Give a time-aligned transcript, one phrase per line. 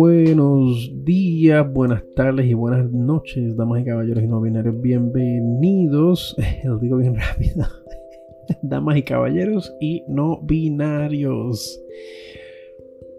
[0.00, 4.80] buenos días, buenas tardes y buenas noches, damas y caballeros y no binarios.
[4.80, 6.34] Bienvenidos,
[6.64, 7.66] lo digo bien rápido,
[8.62, 11.78] damas y caballeros y no binarios.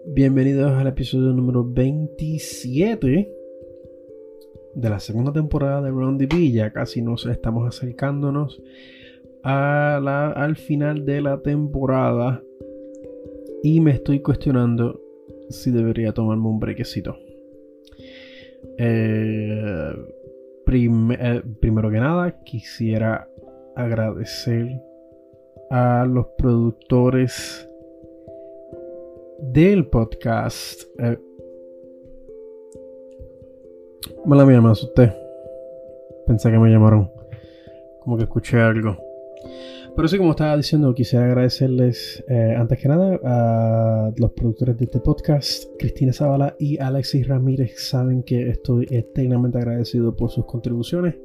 [0.06, 3.32] Bienvenidos al episodio número 27
[4.74, 8.60] de la segunda temporada de Round the Ya casi nos estamos acercándonos
[9.44, 12.42] al final de la temporada
[13.62, 15.00] y me estoy cuestionando
[15.52, 17.16] si debería tomarme un brequecito.
[18.78, 19.92] Eh,
[20.66, 23.28] eh, primero que nada, quisiera
[23.76, 24.80] agradecer
[25.70, 27.68] a los productores
[29.40, 30.82] del podcast.
[30.98, 31.18] Eh,
[34.24, 35.12] me la me usted
[36.26, 37.10] Pensé que me llamaron.
[38.00, 38.96] Como que escuché algo.
[39.94, 44.86] Pero sí, como estaba diciendo, quisiera agradecerles eh, antes que nada a los productores de
[44.86, 47.74] este podcast, Cristina Zavala y Alexis Ramírez.
[47.78, 51.16] Saben que estoy eternamente agradecido por sus contribuciones.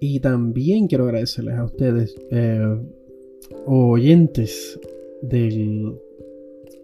[0.00, 2.78] Y también quiero agradecerles a ustedes, eh,
[3.66, 4.80] oyentes
[5.20, 6.00] del,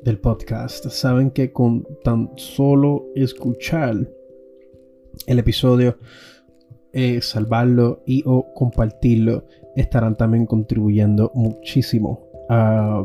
[0.03, 0.87] del podcast.
[0.89, 4.07] Saben que con tan solo escuchar
[5.27, 5.97] el episodio,
[6.93, 9.45] eh, salvarlo y o compartirlo,
[9.81, 13.05] estarán también contribuyendo muchísimo a,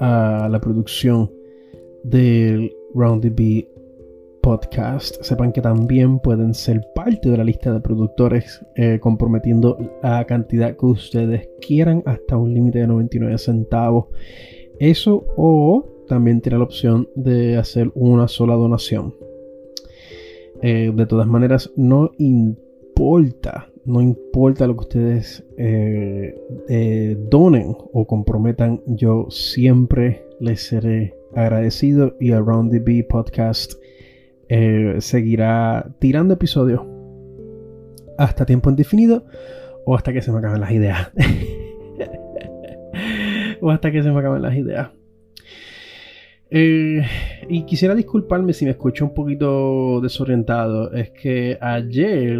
[0.00, 1.30] la producción
[2.04, 3.68] del Round the
[4.42, 5.20] podcast.
[5.22, 10.76] Sepan que también pueden ser parte de la lista de productores eh, comprometiendo la cantidad
[10.76, 14.06] que ustedes quieran hasta un límite de 99 centavos.
[14.78, 19.14] Eso o también tiene la opción de hacer una sola donación.
[20.62, 28.06] Eh, de todas maneras, no importa no importa lo que ustedes eh, eh, donen o
[28.06, 33.72] comprometan, yo siempre les seré agradecido y Around the Bee podcast
[34.50, 36.82] eh, seguirá tirando episodios
[38.18, 39.24] hasta tiempo indefinido
[39.86, 41.10] o hasta que se me acaben las ideas.
[43.62, 44.90] o hasta que se me acaben las ideas.
[46.50, 50.92] y quisiera disculparme si me escucho un poquito desorientado.
[50.92, 52.38] Es que ayer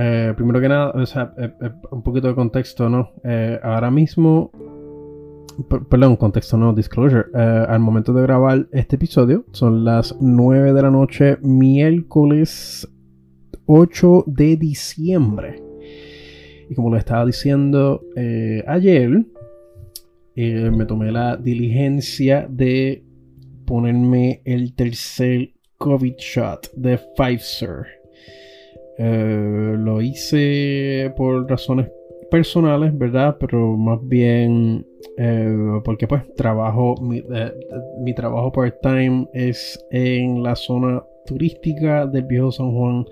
[0.00, 3.10] eh, primero que nada, o sea, eh, eh, un poquito de contexto, ¿no?
[3.64, 4.52] ahora mismo,
[5.90, 7.24] perdón, contexto no, disclosure.
[7.34, 12.88] al momento de grabar este episodio, son las 9 de la noche, miércoles
[13.66, 15.60] 8 de diciembre.
[16.70, 18.02] Y como lo estaba diciendo
[18.68, 19.26] ayer,
[20.36, 23.02] me tomé la diligencia de
[23.66, 27.97] ponerme el tercer COVID shot de Pfizer.
[28.98, 31.88] Eh, lo hice por razones
[32.30, 33.36] personales, ¿verdad?
[33.38, 34.84] Pero más bien
[35.16, 37.52] eh, porque pues trabajo, eh,
[38.00, 43.04] mi, trabajo part-time es en la zona turística del viejo San Juan.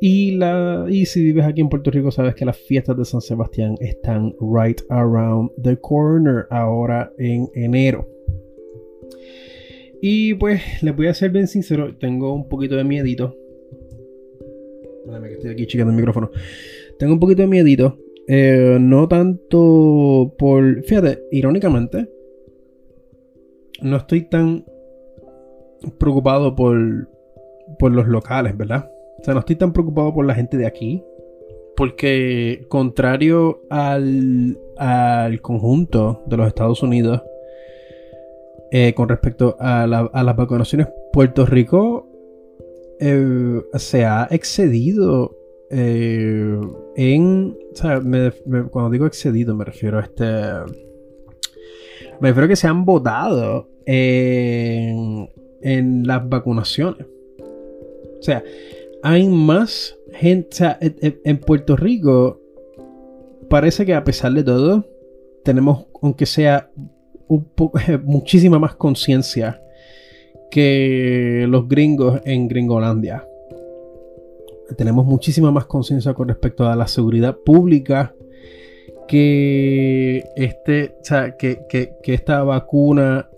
[0.00, 3.20] Y, la, y si vives aquí en Puerto Rico, sabes que las fiestas de San
[3.20, 8.06] Sebastián están right around the corner ahora en enero.
[10.00, 13.34] Y pues les voy a ser bien sincero, tengo un poquito de miedito
[15.28, 16.30] que estoy aquí chequeando el micrófono.
[16.98, 17.98] Tengo un poquito de miedito.
[18.26, 20.82] Eh, no tanto por.
[20.84, 22.08] Fíjate, irónicamente.
[23.80, 24.64] No estoy tan
[25.98, 27.08] preocupado por,
[27.78, 28.90] por los locales, ¿verdad?
[29.20, 31.02] O sea, no estoy tan preocupado por la gente de aquí.
[31.76, 37.22] Porque, contrario al, al conjunto de los Estados Unidos,
[38.70, 42.07] eh, con respecto a, a, las vacunaciones, Puerto Rico
[43.00, 45.36] eh, se ha excedido
[45.70, 46.60] eh,
[46.96, 47.56] en.
[48.70, 50.24] Cuando digo excedido, me refiero a este.
[52.20, 55.28] Me refiero a que se han votado en,
[55.62, 57.06] en las vacunaciones.
[58.18, 58.42] O sea,
[59.02, 60.76] hay más gente.
[61.24, 62.40] En Puerto Rico
[63.48, 64.84] parece que a pesar de todo,
[65.44, 66.70] tenemos, aunque sea
[68.04, 69.60] muchísima más conciencia
[70.50, 73.26] que los gringos en Gringolandia.
[74.76, 78.14] Tenemos muchísima más conciencia con respecto a la seguridad pública
[79.08, 80.94] que, este,
[81.38, 83.28] que, esta vacuna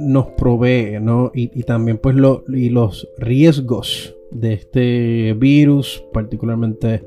[0.00, 1.30] nos provee, ¿no?
[1.34, 2.16] Y, también pues
[2.48, 7.04] y los riesgos de este virus, particularmente,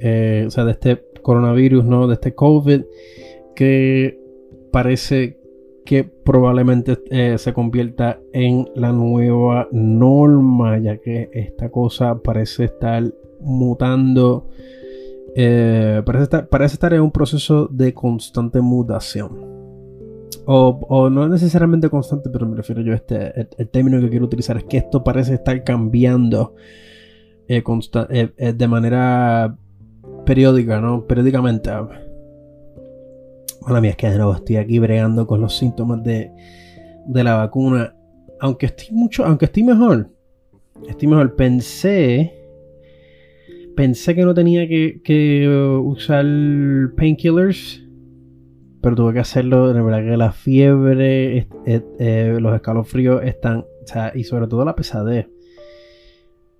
[0.00, 2.06] eh, o sea, de este coronavirus, ¿no?
[2.06, 2.82] De este COVID,
[3.56, 4.20] que
[4.70, 5.40] parece
[5.86, 13.02] que probablemente eh, se convierta en la nueva norma, ya que esta cosa parece estar
[13.40, 14.48] mutando,
[15.34, 19.56] eh, parece, estar, parece estar en un proceso de constante mutación.
[20.44, 24.58] o, no necesariamente constante, pero me refiero yo a este, el, término que quiero utilizar
[24.58, 26.54] es que esto parece estar cambiando
[27.48, 27.62] eh,
[28.54, 29.56] de manera
[30.26, 31.06] periódica, ¿no?
[31.06, 31.70] Periódicamente.
[33.68, 36.30] Hola, mía, es que de nuevo estoy aquí bregando con los síntomas de,
[37.04, 37.96] de la vacuna.
[38.38, 40.08] Aunque estoy mucho, aunque estoy mejor,
[40.86, 41.34] estoy mejor.
[41.34, 42.32] Pensé,
[43.74, 46.24] pensé que no tenía que, usar
[46.96, 47.82] painkillers
[48.80, 49.72] pero tuve que hacerlo.
[49.72, 54.76] De verdad que la fiebre, eh, los escalofríos están, o sea, y sobre todo la
[54.76, 55.26] pesadez.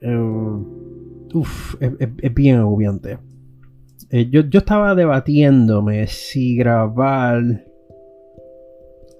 [0.01, 0.19] Eh,
[1.35, 3.19] uf, es, bien agobiante.
[4.11, 7.65] Eh, yo, yo, estaba debatiéndome si grabar.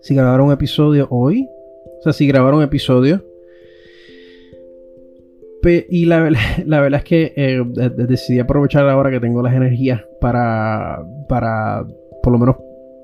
[0.01, 1.49] Si grabar un episodio hoy.
[1.99, 3.25] O sea, si grabar un episodio.
[5.91, 6.31] y la,
[6.67, 7.65] la, verdad es que
[8.07, 11.85] decidí aprovechar ahora que tengo las energías para, para
[12.23, 12.57] por lo menos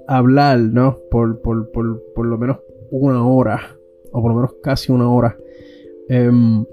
[0.07, 0.99] hablar, ¿no?
[1.11, 2.59] Por, por, lo menos
[2.91, 3.61] una hora,
[4.13, 5.37] o por lo menos casi una hora.
[6.09, 6.65] Em,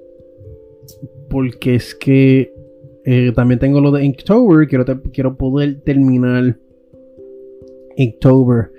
[1.30, 2.54] porque es que
[3.06, 6.58] eh, también tengo lo de Inktober, quiero, quiero poder terminar
[7.96, 8.72] Inktober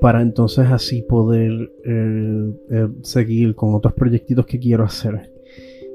[0.00, 5.32] para entonces así poder eh, eh, seguir con otros proyectitos que quiero hacer.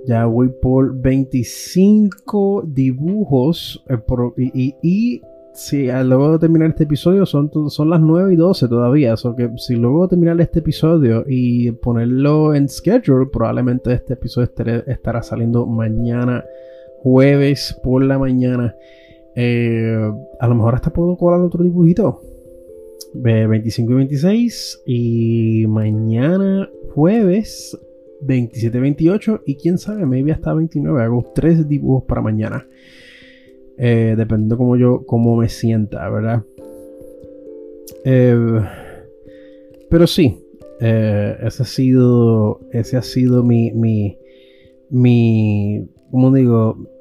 [0.06, 3.84] Ya voy por 25 dibujos
[4.42, 5.22] y
[5.54, 9.16] Sí, luego de terminar este episodio son, son las 9 y 12 todavía.
[9.16, 14.50] So que si luego de terminar este episodio y ponerlo en schedule, probablemente este episodio
[14.88, 16.44] estará saliendo mañana,
[17.04, 18.76] jueves por la mañana.
[19.36, 22.22] Eh, a lo mejor hasta puedo colar otro dibujito.
[23.14, 24.84] 25 y 26.
[24.86, 27.78] Y mañana, jueves,
[28.22, 29.42] 27 y 28.
[29.46, 31.04] Y quién sabe, maybe hasta 29.
[31.04, 32.66] Hago tres dibujos para mañana.
[33.78, 36.44] Eh, dependiendo cómo yo, cómo me sienta, ¿verdad?
[38.06, 38.62] Eh,
[39.90, 40.40] pero sí,
[40.80, 44.18] ese ha sido, ese ha sido mi, mi,
[44.90, 46.93] mi, ¿cómo digo?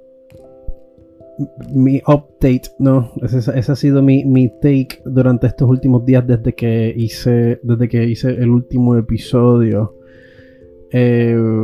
[1.72, 3.10] Mi update, ¿no?
[3.22, 7.88] Ese, ese ha sido mi, mi, take durante estos últimos días desde que hice, desde
[7.88, 9.96] que hice el último episodio.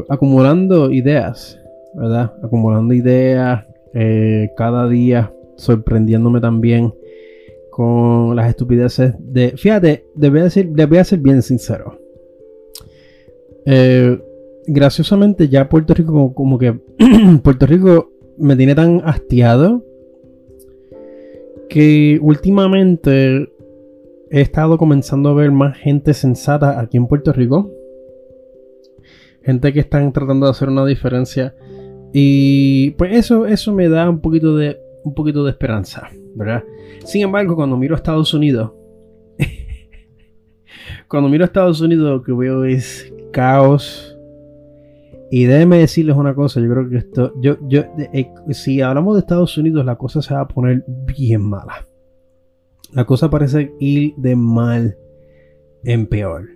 [0.09, 1.61] acumulando ideas,
[1.95, 2.33] ¿verdad?
[2.43, 6.95] Acumulando ideas, eh, cada día sorprendiéndome también
[7.71, 9.55] con las estupideces de...
[9.57, 11.99] Fíjate, les voy a, decir, a ser bien sincero.
[13.65, 14.19] Eh,
[14.67, 16.79] graciosamente ya Puerto Rico como, que...
[17.43, 19.85] Puerto Rico me tiene tan hastiado
[21.69, 23.53] que últimamente
[24.31, 27.71] he estado comenzando a ver más gente sensata aquí en Puerto Rico.
[29.43, 31.55] Gente que están tratando de hacer una diferencia
[32.13, 36.65] y pues eso, eso me da un poquito de, un poquito de esperanza, ¿verdad?
[37.05, 38.73] Sin embargo, cuando miro a Estados Unidos,
[41.09, 44.18] cuando miro a Estados Unidos lo que veo es caos.
[45.31, 47.83] Y déjenme decirles una cosa, yo creo que esto, yo, yo,
[48.13, 51.87] eh, si hablamos de Estados Unidos, la cosa se va a poner bien mala.
[52.93, 54.97] La cosa parece ir de mal
[55.85, 56.49] en peor.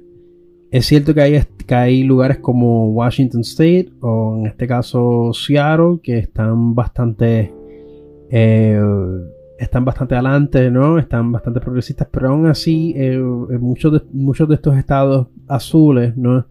[0.70, 6.00] Es cierto que hay, que hay lugares como Washington State o en este caso Seattle
[6.02, 7.52] que están bastante
[8.30, 8.80] eh,
[9.58, 10.98] están bastante adelante, ¿no?
[10.98, 16.46] Están bastante progresistas, pero aún así eh, muchos, de, muchos de estos estados azules, ¿no?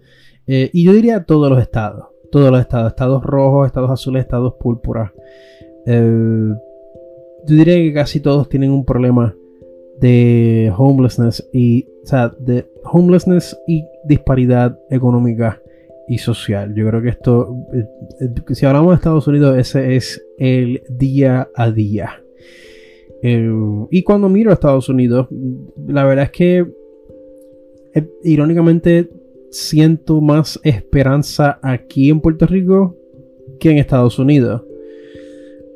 [0.47, 4.53] Eh, y yo diría todos los estados, todos los estados, estados rojos, estados azules, estados
[4.59, 5.11] púrpuras.
[5.85, 6.55] yo
[7.45, 9.35] diría que casi todos tienen un problema
[10.01, 15.61] de homelessness y, o sea, de homelessness y disparidad económica
[16.07, 16.73] y social.
[16.75, 17.85] Yo creo que esto, eh,
[18.19, 22.21] eh, si hablamos de Estados Unidos, ese es el día a día.
[23.21, 23.49] Eh,
[23.91, 25.27] y cuando miro a Estados Unidos,
[25.87, 26.65] la verdad es que
[28.23, 29.09] irónicamente
[29.51, 32.97] siento más esperanza aquí en Puerto Rico
[33.59, 34.63] que en Estados Unidos.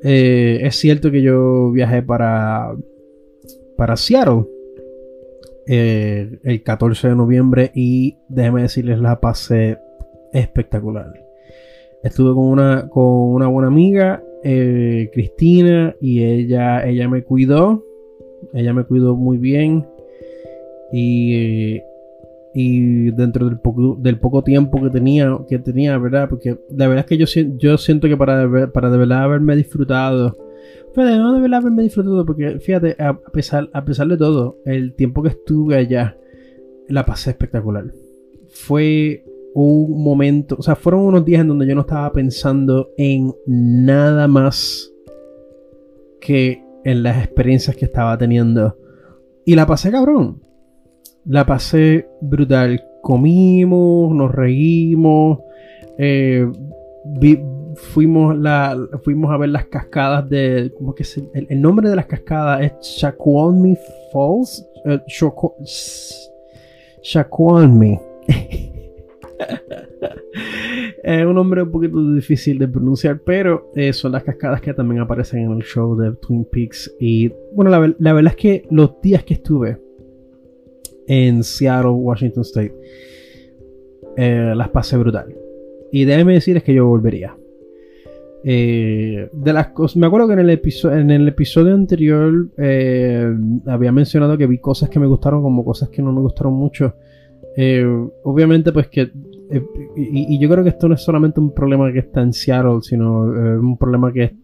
[0.02, 2.76] es cierto que yo viajé para
[3.76, 4.46] para Seattle
[5.68, 9.80] eh, el 14 de noviembre y déjenme decirles la pasé
[10.32, 11.12] espectacular.
[12.04, 17.84] Estuve con una, con una buena amiga, eh, Cristina, y ella, ella me cuidó.
[18.54, 19.88] Ella me cuidó muy bien.
[20.94, 21.82] Y,
[22.56, 26.30] y dentro del poco, del poco tiempo que tenía, que tenía, ¿verdad?
[26.30, 27.26] Porque la verdad es que yo,
[27.58, 30.36] yo siento que para, para de verdad haberme disfrutado
[30.96, 35.22] pero no de haberme disfrutado porque, fíjate, a pesar, a pesar de todo, el tiempo
[35.22, 36.18] que estuve allá,
[36.88, 37.92] la pasé espectacular.
[38.48, 43.34] Fue un momento, o sea, fueron unos días en donde yo no estaba pensando en
[43.46, 44.90] nada más
[46.22, 48.78] que en las experiencias que estaba teniendo.
[49.44, 50.42] Y la pasé cabrón.
[51.26, 52.82] La pasé brutal.
[53.02, 55.40] Comimos, nos reímos,
[55.98, 56.50] eh,
[57.76, 60.72] fuimos, la, fuimos a ver las cascadas de.
[60.78, 63.78] ¿Cómo que es el, nombre de las cascadas es Shakwalmi
[64.12, 64.68] Falls.
[64.86, 65.00] Uh,
[71.04, 75.02] es un nombre un poquito difícil de pronunciar, pero eh, son las cascadas que también
[75.02, 76.96] aparecen en el show de Twin Peaks.
[77.00, 77.80] Y bueno, la,
[78.14, 79.78] verdad es que los días que estuve
[81.08, 82.76] en Seattle, Washington State,
[84.18, 85.34] eh, las pasé brutal.
[85.92, 87.36] Y déjeme decir es que yo volvería.
[88.48, 92.50] Eh, de las cosas, me acuerdo que en el, episodio, anterior
[93.66, 96.96] había mencionado que vi cosas que me gustaron como cosas que no me gustaron mucho.
[98.24, 99.12] obviamente, pues que
[99.50, 99.64] eh,
[99.96, 103.34] y, yo creo que esto no es solamente un problema que está en Seattle, sino
[103.34, 104.36] eh, un problema que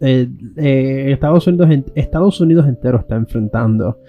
[0.00, 4.00] eh, Estados, Unidos, Estados Unidos entero está enfrentando.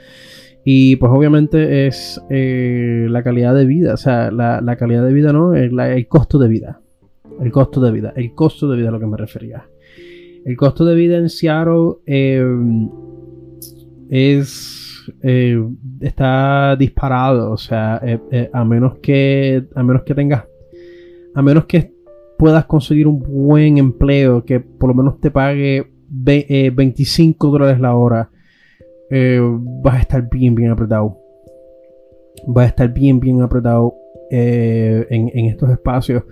[0.64, 5.54] Y pues obviamente es la calidad de vida, o sea, la, calidad de vida, ¿no?
[5.54, 6.82] El, el, costo de vida.
[7.40, 8.14] El costo de vida.
[8.16, 9.66] El costo de vida a lo que me refería.
[10.44, 11.96] El costo de vida en Seattle
[14.10, 14.88] es
[15.22, 15.64] eh,
[16.00, 17.52] está disparado.
[17.52, 19.66] O sea, eh, eh, a menos que.
[19.76, 20.46] A menos que tengas.
[21.34, 21.94] A menos que
[22.38, 28.30] puedas conseguir un buen empleo que por lo menos te pague 25 dólares la hora.
[29.10, 31.18] Vas a estar bien, bien apretado.
[32.48, 33.96] Vas a estar bien, bien apretado
[34.30, 36.24] en, en estos espacios.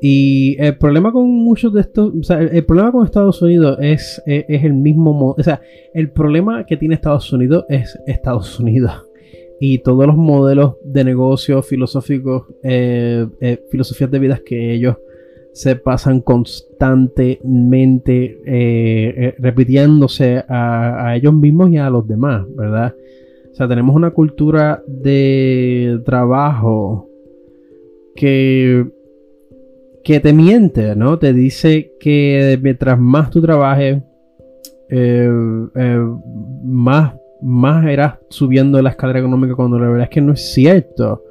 [0.00, 4.22] Y el problema con muchos de estos, o sea, el, problema con Estados Unidos es,
[4.26, 5.60] es, el mismo, o sea,
[5.92, 8.92] el problema que tiene Estados Unidos es Estados Unidos.
[9.60, 14.98] Y todos los modelos de negocio filosóficos, eh, eh, filosofías de vidas que ellos
[15.58, 22.94] se pasan constantemente eh, repitiéndose a, ellos mismos y a los demás, ¿verdad?
[23.50, 27.08] O sea, tenemos una cultura de trabajo
[28.14, 28.86] que
[30.04, 31.18] que te miente, ¿no?
[31.18, 34.00] Te dice que mientras más tú trabajes,
[34.90, 35.28] eh,
[35.74, 36.06] eh,
[36.62, 41.24] más, más irás subiendo la escalera económica cuando la verdad es que no es cierto.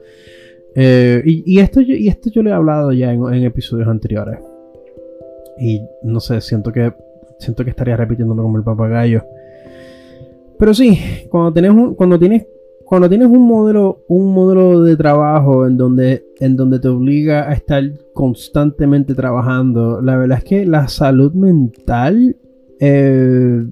[0.79, 4.39] Eh, y, esto, y esto yo le he hablado ya en, episodios anteriores.
[5.59, 6.93] Y no sé, siento que,
[7.39, 9.23] siento que estaría repitiéndolo como el papagayo.
[10.59, 12.45] Pero sí, cuando, tenés cuando tienes
[12.87, 17.53] cuando tienes un modelo, un modelo de trabajo en donde, en donde te obliga a
[17.53, 22.37] estar constantemente trabajando, la verdad es que la salud mental
[22.79, 23.65] eh,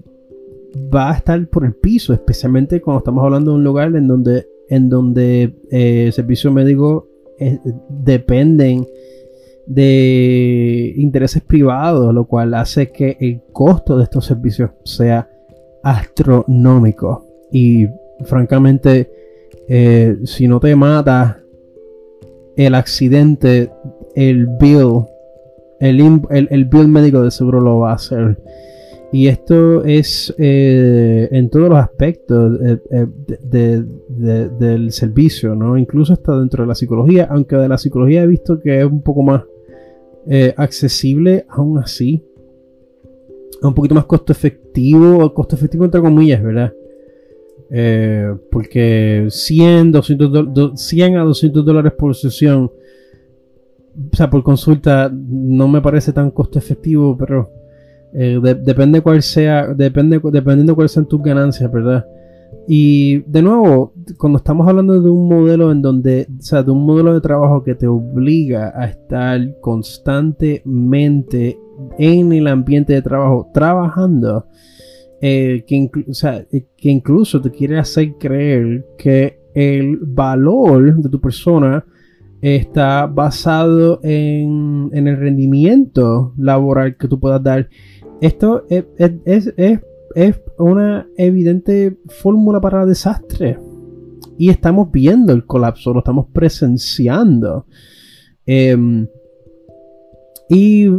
[0.94, 4.48] va a estar por el piso, especialmente cuando estamos hablando de un lugar en donde,
[4.70, 7.06] en donde eh, servicios médicos
[7.40, 8.88] eh, dependen
[9.66, 15.30] de intereses privados, lo cual hace que el costo de estos servicios sea
[15.84, 17.26] astronómico.
[17.52, 17.88] Y
[18.26, 19.12] francamente,
[19.68, 21.42] eh, si no te mata
[22.56, 23.72] el accidente,
[24.16, 25.06] el bill,
[25.80, 28.38] el, bill médico de seguro lo va a hacer.
[29.12, 32.60] Y esto es eh, en todos los aspectos
[32.92, 33.08] eh,
[34.10, 35.78] del servicio, ¿no?
[35.78, 39.02] Incluso está dentro de la psicología, aunque de la psicología he visto que es un
[39.02, 39.44] poco más
[40.58, 42.24] accesible, aún así.
[43.62, 46.74] Un poquito más costo efectivo, costo efectivo entre comillas, ¿verdad?
[47.70, 52.72] Eh, porque 100, 200 100 a 200 dólares por sesión,
[54.12, 57.50] o sea, por consulta, no me parece tan costo efectivo, pero
[58.18, 62.06] eh, depende cuál sea, depende, dependiendo cuáles sean tus ganancias, ¿verdad?
[62.68, 66.86] Y de nuevo, cuando estamos hablando de un modelo en donde, o sea, de un
[66.86, 71.60] modelo de trabajo que te obliga a estar constantemente
[71.98, 74.48] en el ambiente de trabajo, trabajando,
[75.22, 81.86] eh, eh, que incluso te quiere hacer creer que el valor de tu persona
[82.42, 87.70] está basado en, el rendimiento laboral que tú puedas dar.
[88.26, 88.86] Esto es,
[90.58, 93.60] una evidente fórmula para desastre.
[94.36, 97.68] Y estamos viendo el colapso, lo estamos presenciando.
[98.48, 99.08] Em,
[100.50, 100.92] y eh,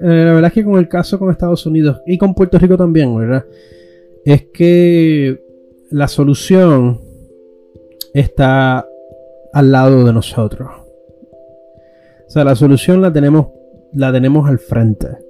[0.00, 3.16] la verdad es que con el caso con Estados Unidos y con Puerto Rico también,
[3.16, 3.44] ¿verdad?
[4.24, 5.42] Es que
[5.90, 7.00] la solución
[8.14, 8.86] está
[9.52, 10.70] al lado de nosotros.
[12.24, 13.48] O sea, la solución la tenemos,
[13.92, 15.25] la tenemos al frente.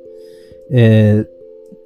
[0.70, 1.24] Eh,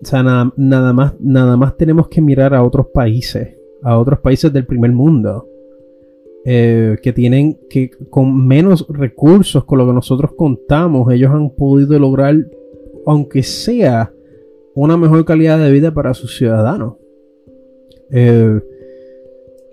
[0.02, 4.52] o sea, nada, más, nada más tenemos que mirar a otros países, a otros países
[4.52, 5.46] del primer mundo.
[6.42, 11.98] Eh, que tienen que con menos recursos con lo que nosotros contamos, ellos han podido
[11.98, 12.34] lograr,
[13.04, 14.10] aunque sea
[14.74, 16.94] una mejor calidad de vida para sus ciudadanos.
[18.10, 18.58] Eh,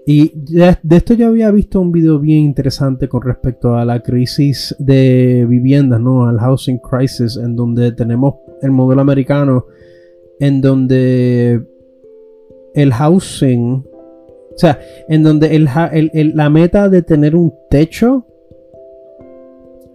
[0.09, 4.73] Y de, esto yo había visto un video bien interesante con respecto a la crisis
[4.79, 6.25] de viviendas, ¿no?
[6.25, 9.65] Al housing crisis, en donde tenemos el modelo americano,
[10.39, 11.61] en donde
[12.73, 13.85] el housing,
[14.55, 15.67] o sea, en donde el,
[16.33, 18.25] la meta de tener un techo,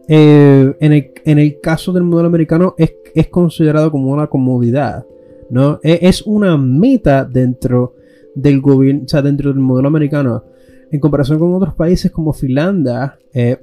[0.08, 5.06] eh, en, el, caso del modelo americano, es, es considerado como una comodidad,
[5.48, 5.80] ¿no?
[5.82, 7.94] E, es una meta dentro
[8.34, 10.44] del gobierno, o sea, dentro del modelo americano,
[10.90, 13.58] en comparación con otros países como Finlandia, eh,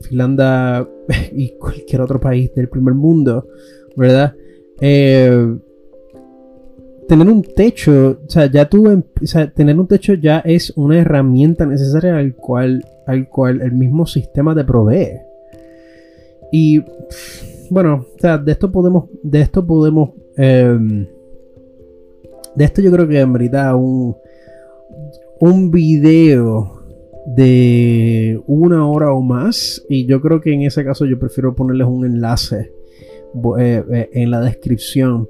[0.00, 0.88] Finlandia
[1.32, 3.46] y cualquier otro país del primer mundo,
[3.96, 4.34] ¿verdad?
[4.80, 5.58] Eh,
[7.08, 10.70] tener un techo, o sea, ya tú, em, o sea, tener un techo ya es
[10.76, 15.20] una herramienta necesaria al cual, al cual el mismo sistema te provee.
[16.52, 16.84] Y
[17.70, 21.06] bueno, o sea, de esto podemos, de esto podemos em,
[22.58, 24.16] de esto yo creo que amerita un,
[25.38, 26.82] un video
[27.24, 29.84] de una hora o más.
[29.88, 32.72] Y yo creo que en ese caso yo prefiero ponerles un enlace
[33.58, 35.28] eh, eh, en la descripción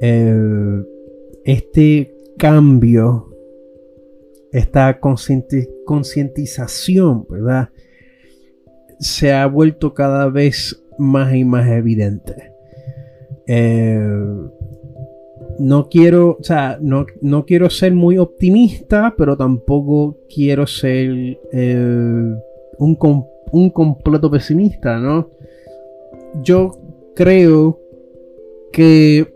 [0.00, 0.82] eh,
[1.44, 3.35] este cambio
[4.56, 7.68] esta concientización, ¿verdad?
[8.98, 12.54] Se ha vuelto cada vez más y más evidente.
[13.46, 14.00] Eh,
[15.58, 17.04] no quiero, o sea, no,
[17.44, 22.34] quiero ser muy optimista, pero tampoco quiero ser eh,
[22.78, 22.98] un,
[23.52, 25.28] un completo pesimista, ¿no?
[26.42, 26.70] Yo
[27.14, 27.78] creo
[28.72, 29.34] que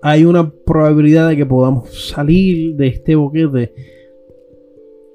[0.00, 3.72] hay una probabilidad de que podamos salir de este boquete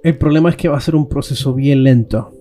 [0.07, 2.31] el problema es que va a ser un proceso bien lento.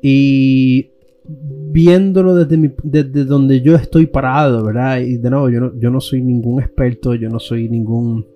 [0.00, 0.90] Y
[1.28, 5.00] viéndolo desde, desde donde yo estoy parado, ¿verdad?
[5.00, 8.26] Y de nuevo, yo no, yo no soy ningún experto, yo no soy ningún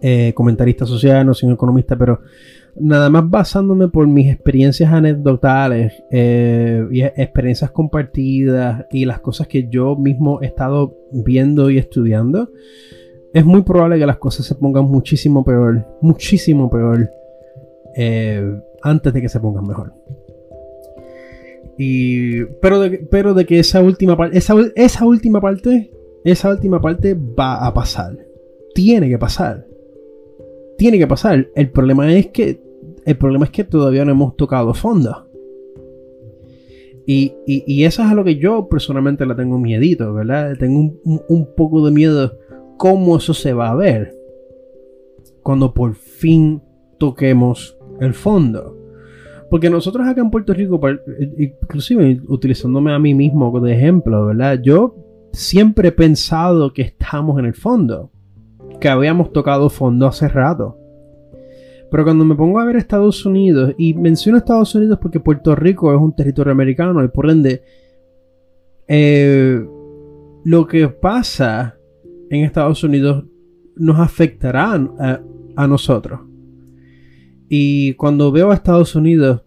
[0.00, 2.20] eh, comentarista social, no soy un economista, pero
[2.76, 9.68] nada más basándome por mis experiencias anecdotales eh, y experiencias compartidas y las cosas que
[9.68, 12.50] yo mismo he estado viendo y estudiando,
[13.34, 17.10] es muy probable que las cosas se pongan muchísimo peor, muchísimo peor
[17.96, 19.92] eh, antes de que se pongan mejor.
[21.78, 25.90] Y, pero, de, pero de que esa última, esa, esa última parte,
[26.24, 28.16] esa última parte va a pasar.
[28.74, 29.66] Tiene que pasar.
[30.78, 31.48] Tiene que pasar.
[31.54, 32.60] El problema es que,
[33.04, 35.28] el problema es que todavía no hemos tocado fondo.
[37.04, 40.56] Y, y, eso es a lo que yo personalmente le tengo miedito, ¿verdad?
[40.56, 42.38] Tengo un, un poco de miedo
[42.78, 44.14] cómo eso se va a ver
[45.42, 46.62] cuando por fin
[46.98, 48.78] toquemos el fondo.
[49.50, 50.80] Porque nosotros acá en Puerto Rico,
[51.36, 54.58] inclusive utilizándome a mí mismo de ejemplo, ¿verdad?
[54.62, 54.96] Yo
[55.32, 58.10] siempre he pensado que estamos en el fondo,
[58.80, 60.78] que habíamos tocado fondo hace rato.
[61.90, 65.94] Pero cuando me pongo a ver Estados Unidos, y menciono Estados Unidos porque Puerto Rico
[65.94, 67.62] es un territorio americano y por ende,
[68.88, 69.62] eh,
[70.44, 71.76] lo que pasa
[72.30, 73.26] en Estados Unidos
[73.76, 74.72] nos afectará
[75.56, 76.31] a nosotros.
[77.54, 79.42] Y cuando veo a Estados Unidos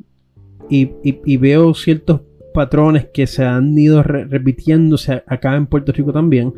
[0.70, 2.22] y, veo ciertos
[2.54, 6.54] patrones que se han ido repitiéndose acá en Puerto Rico también,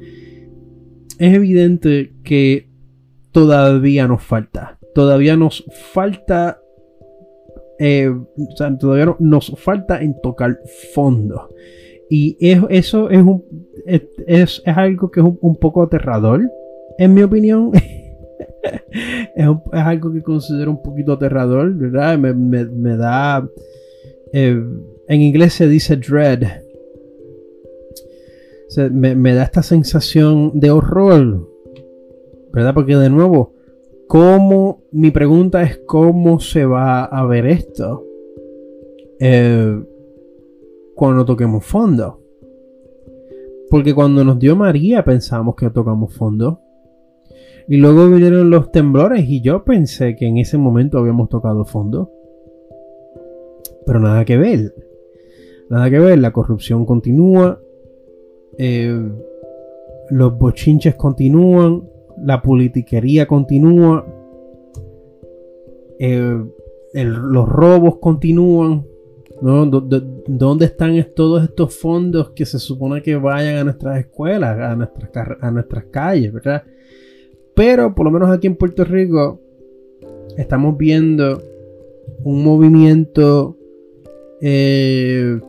[1.18, 2.68] es evidente que
[3.32, 4.78] todavía nos falta.
[4.94, 6.60] Todavía nos falta.
[7.80, 10.60] Eh, o sea, todavía nos falta en tocar
[10.94, 11.48] fondo.
[12.10, 13.46] Y eso es, un,
[13.86, 16.42] es, algo que es un, poco aterrador,
[16.98, 17.72] en mi opinión.
[19.36, 22.18] es, algo que considero un poquito aterrador, ¿verdad?
[22.18, 23.48] Me, da...
[24.34, 24.62] Eh,
[25.08, 26.44] en inglés se dice dread.
[28.92, 31.48] me, da esta sensación de horror,
[32.52, 32.74] ¿verdad?
[32.74, 33.54] Porque de nuevo,
[34.08, 34.84] ¿cómo?
[34.92, 38.04] Mi pregunta es cómo se va a ver esto.
[39.20, 39.84] Eh,
[40.96, 42.20] cuando toquemos fondo.
[43.70, 46.60] Porque cuando nos dio María pensamos que tocamos fondo.
[47.70, 52.10] Y luego vinieron los temblores y yo pensé que en ese momento habíamos tocado fondo.
[53.86, 54.74] Pero nada que ver.
[55.70, 57.60] Nada que ver, la corrupción continúa.
[58.58, 58.98] Eh,
[60.10, 61.90] los bochinches continúan.
[62.24, 64.06] La politiquería continúa.
[66.00, 66.42] Eh,
[66.94, 68.86] los robos continúan.
[69.42, 75.38] ¿Dónde están todos estos fondos que se supone que vayan a nuestras escuelas, a nuestras,
[75.42, 76.64] a nuestras calles, verdad?
[77.58, 79.42] Pero por lo menos aquí en Puerto Rico
[80.38, 81.42] estamos viendo
[82.24, 83.58] un movimiento,
[84.40, 85.40] eh,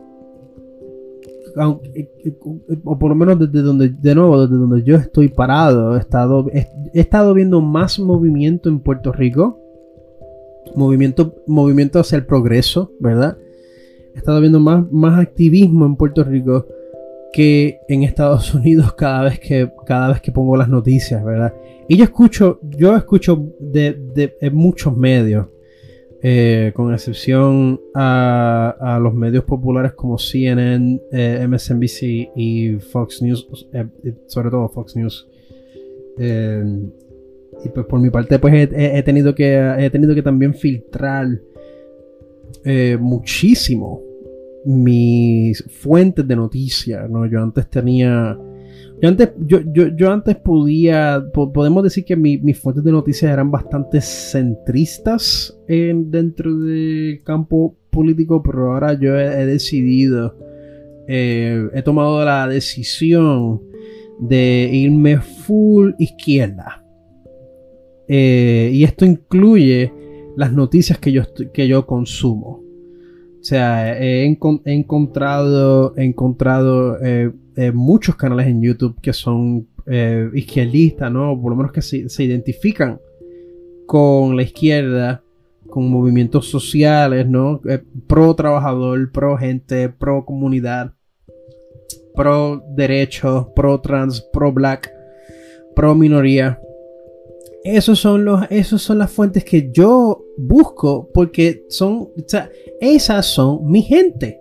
[2.83, 6.47] o por lo menos desde donde, de nuevo, desde donde yo estoy parado, he estado,
[6.51, 9.59] he estado viendo más movimiento en Puerto Rico,
[10.75, 13.37] movimiento, movimiento hacia el progreso, ¿verdad?
[14.15, 16.65] he estado viendo más, más activismo en Puerto Rico
[17.31, 21.53] que en Estados Unidos cada vez que, cada vez que pongo las noticias, ¿verdad?
[21.87, 25.47] Y yo escucho, yo escucho de, muchos medios,
[26.21, 33.85] eh, con excepción a, los medios populares como CNN, eh, MSNBC y Fox News, eh,
[34.27, 35.27] sobre todo Fox News.
[37.65, 41.27] y pues por mi parte, pues he, tenido, que, he tenido que también filtrar
[42.99, 44.08] muchísimo
[44.65, 47.25] mis fuentes de noticias, ¿no?
[47.25, 48.37] Yo antes tenía...
[49.01, 54.01] Yo antes, yo, yo, antes podía, podemos decir que mis fuentes de noticias eran bastante
[54.01, 60.37] centristas en, dentro del campo político, pero ahora yo he, decidido,
[61.07, 63.61] eh, he tomado la decisión
[64.19, 66.83] de irme full izquierda.
[68.09, 69.93] Eh, y esto incluye
[70.35, 72.68] las noticias que yo, que yo consumo.
[73.39, 74.25] O sea, he,
[74.65, 81.39] encontrado, he encontrado eh, eh, muchos canales en YouTube que son eh, izquierdistas, ¿no?
[81.41, 82.99] Por lo menos que se, identifican
[83.85, 85.23] con la izquierda,
[85.69, 87.61] con movimientos sociales, ¿no?
[88.07, 90.93] pro trabajador, pro gente, pro comunidad,
[92.15, 94.91] pro derechos, pro trans, pro black,
[95.75, 96.59] pro minoría.
[97.63, 103.25] Esos son, los, esos son las fuentes que yo busco porque son, o sea, esas
[103.25, 104.39] son mi gente.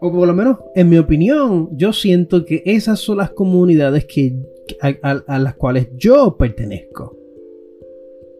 [0.00, 4.34] O por lo menos, en mi opinión, yo siento que esas son las comunidades que,
[4.80, 7.16] a, las cuales yo pertenezco.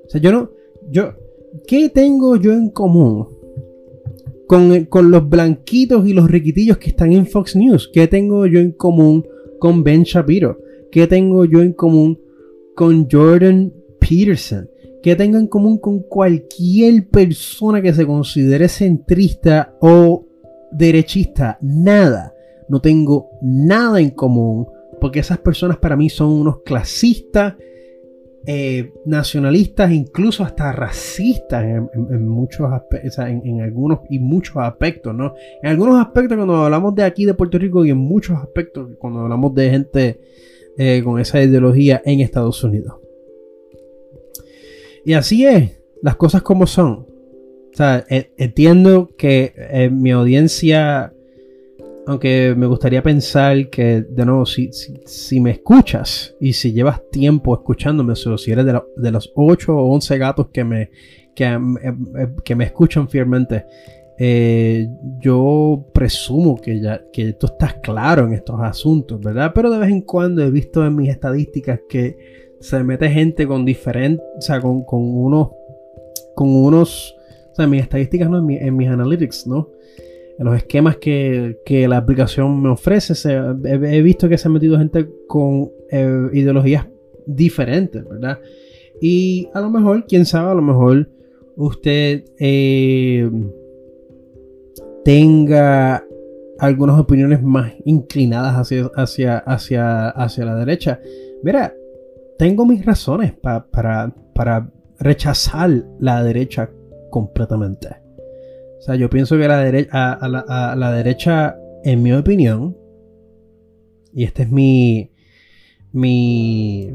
[0.06, 0.50] O sea, yo no,
[0.90, 1.12] yo,
[1.66, 3.28] ¿qué tengo yo en común
[4.48, 7.88] con, con los blanquitos y los riquitillos que están en Fox News?
[7.92, 9.24] ¿Qué tengo yo en común
[9.60, 10.58] con Ben Shapiro?
[10.90, 12.18] ¿Qué tengo yo en común
[12.74, 14.68] con Jordan Peterson,
[15.02, 20.26] que tenga en común con cualquier persona que se considere centrista o
[20.70, 21.58] derechista.
[21.60, 22.34] Nada.
[22.68, 24.66] No tengo nada en común.
[25.00, 27.54] Porque esas personas para mí son unos clasistas,
[28.46, 35.34] eh, nacionalistas, incluso hasta racistas en, muchos aspectos, en, algunos y muchos aspectos, ¿no?
[35.62, 39.20] En algunos aspectos cuando hablamos de aquí de Puerto Rico y en muchos aspectos cuando
[39.20, 40.20] hablamos de gente
[40.78, 42.94] eh, con esa ideología en Estados Unidos.
[45.04, 47.06] Y así es, las cosas como son.
[47.78, 51.14] E, entiendo que eh, mi audiencia,
[52.06, 57.54] aunque me gustaría pensar que, de nuevo, si, si, me escuchas y si llevas tiempo
[57.54, 60.90] escuchándome, o si eres de, los 8 o 11 gatos que me,
[61.34, 63.64] que, eh, que me escuchan fielmente,
[64.22, 64.86] eh,
[65.18, 69.52] yo presumo que, ya, que tú estás claro en estos asuntos, ¿verdad?
[69.54, 72.18] Pero de vez en cuando he visto en mis estadísticas que
[72.60, 75.48] se mete gente con diferentes, o sea, con, unos,
[76.34, 77.16] con unos,
[77.50, 79.70] o sea, en mis estadísticas, no, en, mis analytics, ¿no?
[80.38, 81.56] En los esquemas que,
[81.88, 83.14] la aplicación me ofrece,
[83.64, 86.86] he, visto que se ha metido gente con eh, ideologías
[87.24, 88.38] diferentes, ¿verdad?
[89.00, 91.08] Y a lo mejor, quién sabe, a lo mejor
[91.56, 92.22] usted...
[92.38, 93.30] Eh,
[95.04, 96.04] tenga
[96.58, 101.00] algunas opiniones más inclinadas hacia, hacia, hacia, hacia la derecha.
[101.42, 101.74] Mira,
[102.38, 106.70] tengo mis razones para, para rechazar la derecha
[107.10, 107.88] completamente.
[108.78, 112.76] O sea, yo pienso que la, derecha, la, derecha, en mi opinión,
[114.14, 115.10] y este es mi.
[115.92, 116.90] Mi.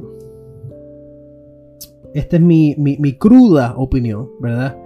[2.15, 4.77] Esta es mi, mi, cruda opinión, ¿verdad?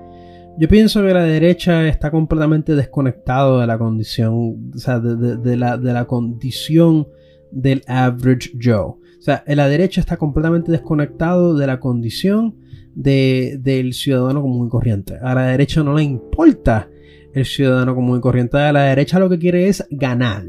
[0.60, 5.78] Yo pienso que la derecha está completamente desconectado de la condición, o sea, de, la,
[5.78, 7.08] de la condición
[7.50, 8.76] del average Joe.
[8.76, 12.58] O sea, la derecha está completamente desconectado de la condición
[12.93, 15.15] del ciudadano común y corriente.
[15.22, 16.89] A la derecha no le importa
[17.34, 18.58] el ciudadano común y corriente.
[18.58, 20.43] A la derecha lo que quiere es ganar.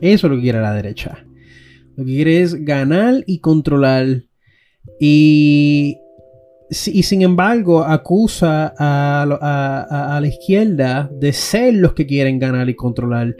[0.00, 1.24] Eso es lo que quiere la derecha.
[1.94, 4.24] Lo que quiere es ganar y controlar.
[4.98, 5.96] Y,
[6.70, 13.36] y sin embargo acusa a, la izquierda de ser los que quieren ganar y controlar.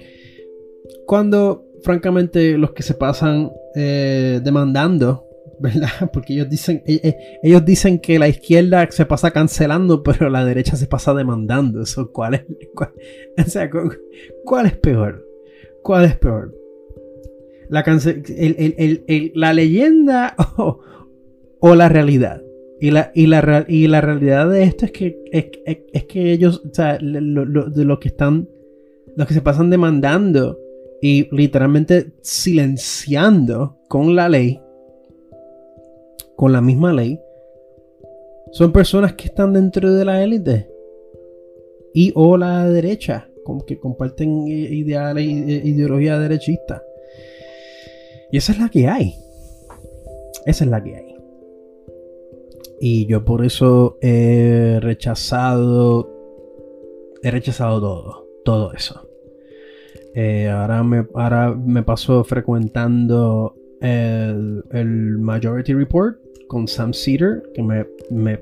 [1.06, 5.24] Cuando francamente los que se pasan eh, demandando
[5.58, 6.10] ¿verdad?
[6.12, 10.44] Porque ellos dicen, e, e, ellos dicen que la izquierda se pasa cancelando, pero la
[10.44, 11.82] derecha se pasa demandando.
[11.82, 12.92] Eso, ¿cuál es, ¿cuál
[14.66, 15.24] es peor?
[15.82, 16.54] ¿Cuál es peor?
[17.68, 22.42] La leyenda o, la realidad.
[22.80, 26.74] Y la, y, la, y la realidad de esto es que, es, que ellos, o
[26.74, 28.48] sea, de lo que están,
[29.16, 30.58] los que se pasan demandando
[31.00, 34.60] y literalmente silenciando con la ley,
[36.36, 37.20] con la misma ley,
[38.52, 40.68] son personas que están dentro de la élite
[41.94, 43.28] y o la derecha,
[43.66, 46.82] que comparten ideales ideología derechista.
[48.32, 49.14] Y esa es la que hay.
[50.46, 51.13] Esa es la que hay.
[52.86, 56.06] Y yo por eso he rechazado.
[57.22, 58.26] He rechazado todo.
[58.44, 59.08] Todo eso.
[60.14, 67.62] Eh, ahora, me, ahora me paso frecuentando el, el Majority Report con Sam Cedar, que
[67.62, 68.38] me, me,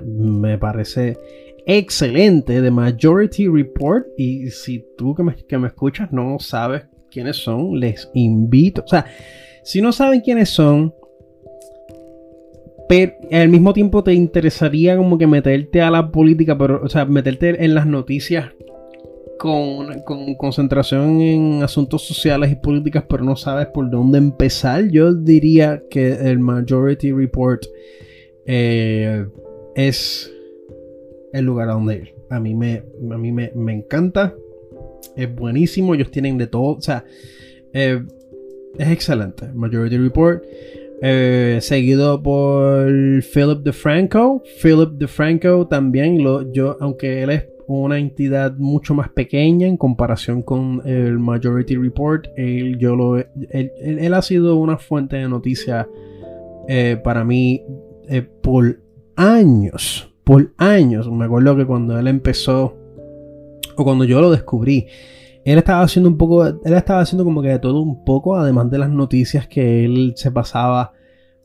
[0.00, 1.18] me, parece
[1.66, 4.06] excelente, de Majority Report.
[4.16, 8.84] Y si tú que me, que me escuchas no sabes quiénes son, les invito.
[8.86, 9.04] O sea,
[9.64, 10.94] si no saben quiénes son,
[12.88, 17.04] pero al mismo tiempo te interesaría como que meterte a la política, pero, o sea,
[17.04, 18.50] meterte en las noticias
[19.38, 20.02] con,
[20.36, 26.12] concentración en asuntos sociales y políticas, pero no sabes por dónde empezar, yo diría que
[26.12, 27.64] el Majority Report
[28.46, 29.26] eh,
[29.76, 30.30] es
[31.32, 32.14] el lugar a donde ir.
[32.30, 34.34] A mí, me, a mí me, encanta,
[35.16, 37.04] es buenísimo, ellos tienen de todo, o sea,
[37.72, 38.02] eh,
[38.76, 39.48] es excelente.
[39.54, 40.42] Majority Report.
[41.00, 42.88] Eh, seguido por
[43.22, 44.42] Philip DeFranco.
[44.62, 50.42] Philip DeFranco también, lo, yo, aunque él es una entidad mucho más pequeña en comparación
[50.42, 52.26] con el Majority Report.
[52.36, 55.86] Él, yo lo, él, ha sido una fuente de noticias
[56.66, 57.62] eh, para mí
[58.08, 58.80] eh, por
[59.16, 60.12] años.
[60.24, 61.10] Por años.
[61.10, 62.74] Me acuerdo que cuando él empezó,
[63.76, 64.86] o cuando yo lo descubrí,
[65.52, 68.70] él estaba haciendo un poco, él estaba haciendo como que de todo un poco, además
[68.70, 70.92] de las noticias que él se pasaba.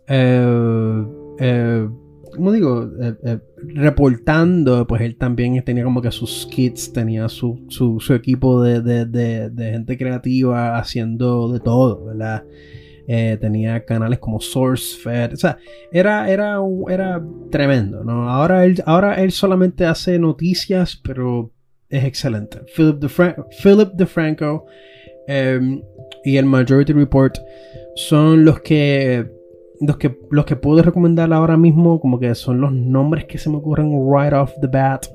[0.07, 1.87] Eh,
[2.35, 7.65] como digo, eh, eh, reportando, pues él también tenía como que sus kits, tenía su,
[8.09, 12.43] equipo de, gente creativa haciendo de todo, ¿verdad?
[13.07, 15.57] Eh, tenía canales como SourceFed, o sea,
[15.91, 18.29] era, era, era tremendo, ¿no?
[18.29, 21.51] Ahora él, ahora él solamente hace noticias, pero
[21.93, 22.59] es excelente.
[22.75, 24.65] Philip DeFranco, Philip DeFranco
[25.27, 25.83] em,
[26.23, 27.37] y el Majority Report
[27.95, 29.29] son los que
[29.79, 33.49] los que, los que puedo recomendar ahora mismo, como que son los nombres que se
[33.49, 35.05] me ocurren right off the bat.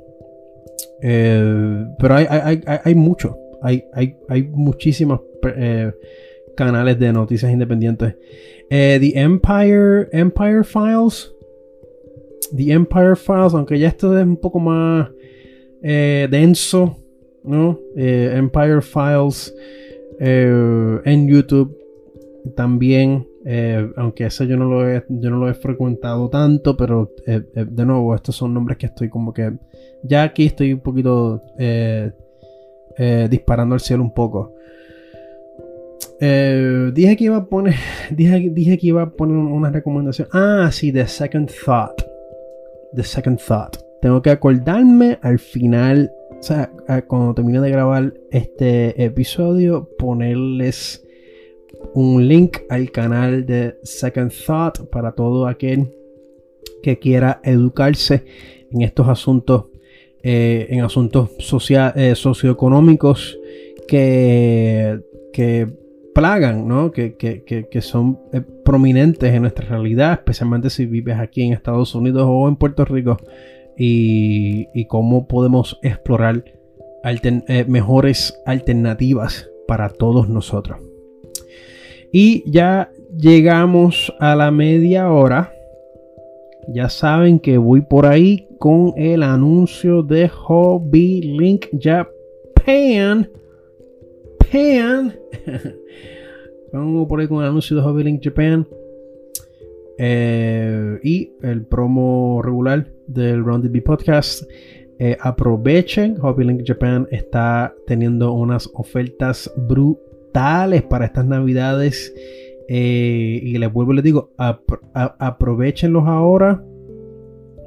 [1.03, 3.37] Eh, pero hay, hay, hay, hay mucho.
[3.61, 5.21] Hay, hay, hay muchísimos
[5.57, 5.91] eh,
[6.57, 8.15] canales de noticias independientes.
[8.71, 11.35] Eh, The Empire, Empire Files.
[12.57, 15.09] The Empire Files, aunque ya esto es un poco más
[15.83, 16.97] denso,
[17.45, 17.79] ¿no?
[17.97, 19.55] Empire Files
[20.19, 21.77] en YouTube
[22.55, 23.27] también.
[23.45, 27.43] Eh, aunque ese yo no lo he, yo no lo he frecuentado tanto, pero eh,
[27.55, 29.53] eh, de nuevo, estos son nombres que estoy como que.
[30.03, 31.43] Ya aquí estoy un poquito
[33.31, 34.55] disparando al cielo un poco.
[36.21, 37.75] dije que iba a poner.
[38.11, 40.29] Dije, dije que iba a poner una recomendación.
[40.33, 42.03] Ah, sí, The Second Thought.
[42.95, 43.88] The Second Thought.
[44.01, 46.13] Tengo que acordarme al final.
[46.39, 46.71] O sea,
[47.07, 51.05] cuando termine de grabar este episodio, ponerles
[51.95, 55.95] un link al canal de Second Thought para todo aquel
[56.83, 58.25] que quiera educarse
[58.71, 59.67] en estos asuntos
[60.23, 63.39] en asuntos socioeconómicos
[63.87, 65.01] que,
[65.33, 65.69] que
[66.13, 66.91] plagan, ¿no?
[66.91, 68.19] Que, son
[68.65, 73.19] prominentes en nuestra realidad, especialmente si vives aquí en Estados Unidos o en Puerto Rico,
[73.79, 76.45] y, cómo podemos explorar
[77.69, 80.81] mejores alternativas para todos nosotros.
[82.13, 85.53] Y ya llegamos a la media hora.
[86.69, 93.31] Ya saben que voy por ahí con el anuncio de Hobby Link Japan.
[94.51, 95.15] Japan.
[96.73, 98.67] Vamos por ahí con el anuncio de Hobby Link Japan.
[99.99, 104.45] Eh, y el promo regular del Round B Podcast.
[105.01, 112.13] Eh, aprovechen, Hobby Link Japan está teniendo unas ofertas brutales para estas navidades.
[112.69, 116.63] Eh, y les vuelvo y les digo, aprovechenlos ahora.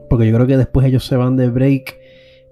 [0.10, 1.98] Porque yo creo que después ellos se van de break.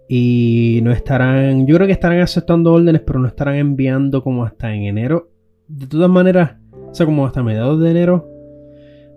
[0.08, 1.68] Y no estarán.
[1.68, 5.30] Yo creo que estarán aceptando órdenes, pero no estarán enviando como hasta en enero.
[5.68, 6.56] De todas maneras,
[6.90, 8.39] o sea, como hasta mediados de enero.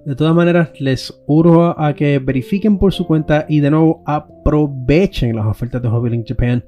[0.04, 5.36] De todas maneras, les urjo a que verifiquen por su cuenta y de nuevo aprovechen
[5.36, 6.64] las ofertas de Hobby Link Japan.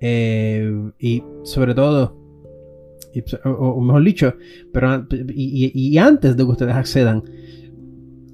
[0.00, 2.16] Eh, y sobre todo,
[3.44, 4.34] o, mejor dicho,
[4.72, 7.22] pero y, antes de que ustedes accedan,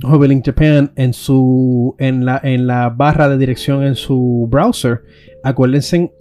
[0.05, 5.03] Hobby Link Japan en su en la, en la barra de dirección en su browser,
[5.43, 6.13] acuérdense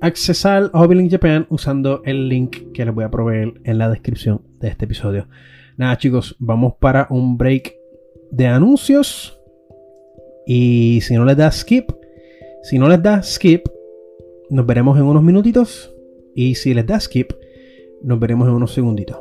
[0.00, 4.42] accesar Hobby Link Japan usando el link que les voy a proveer en la descripción
[4.58, 5.28] de este episodio.
[5.80, 7.74] Nada chicos, vamos para un break
[8.30, 9.40] de anuncios.
[10.46, 11.90] Y si no les da skip,
[12.62, 13.66] si no les da skip,
[14.50, 15.90] nos veremos en unos minutitos.
[16.34, 17.32] Y si les da skip,
[18.02, 19.16] nos veremos en unos segunditos.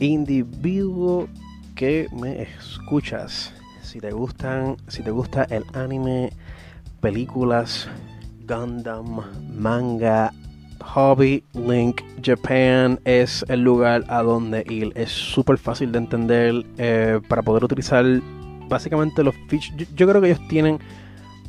[0.00, 1.28] Individuo
[1.76, 3.53] que me escuchas
[3.94, 6.32] si te gustan, si te gusta el anime,
[7.00, 7.88] películas,
[8.44, 9.20] Gundam,
[9.56, 10.32] manga,
[10.80, 14.90] Hobby Link Japan es el lugar a donde ir.
[14.96, 18.04] Es súper fácil de entender eh, para poder utilizar
[18.68, 19.88] básicamente los features.
[19.94, 20.80] Yo, creo que ellos tienen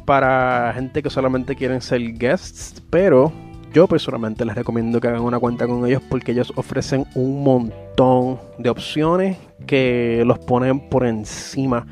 [0.06, 3.34] para gente que solamente quieren ser guests, pero
[3.74, 8.40] yo personalmente les recomiendo que hagan una cuenta con ellos porque ellos ofrecen un montón
[8.60, 11.88] de opciones que los ponen por encima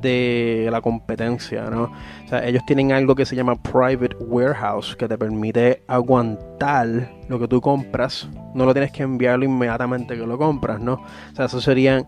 [0.00, 1.84] de la competencia, ¿no?
[2.24, 7.38] O sea, ellos tienen algo que se llama Private Warehouse, que te permite aguantar lo
[7.38, 8.28] que tú compras.
[8.54, 10.94] No lo tienes que enviarlo inmediatamente que lo compras, ¿no?
[11.32, 12.06] O sea, eso serían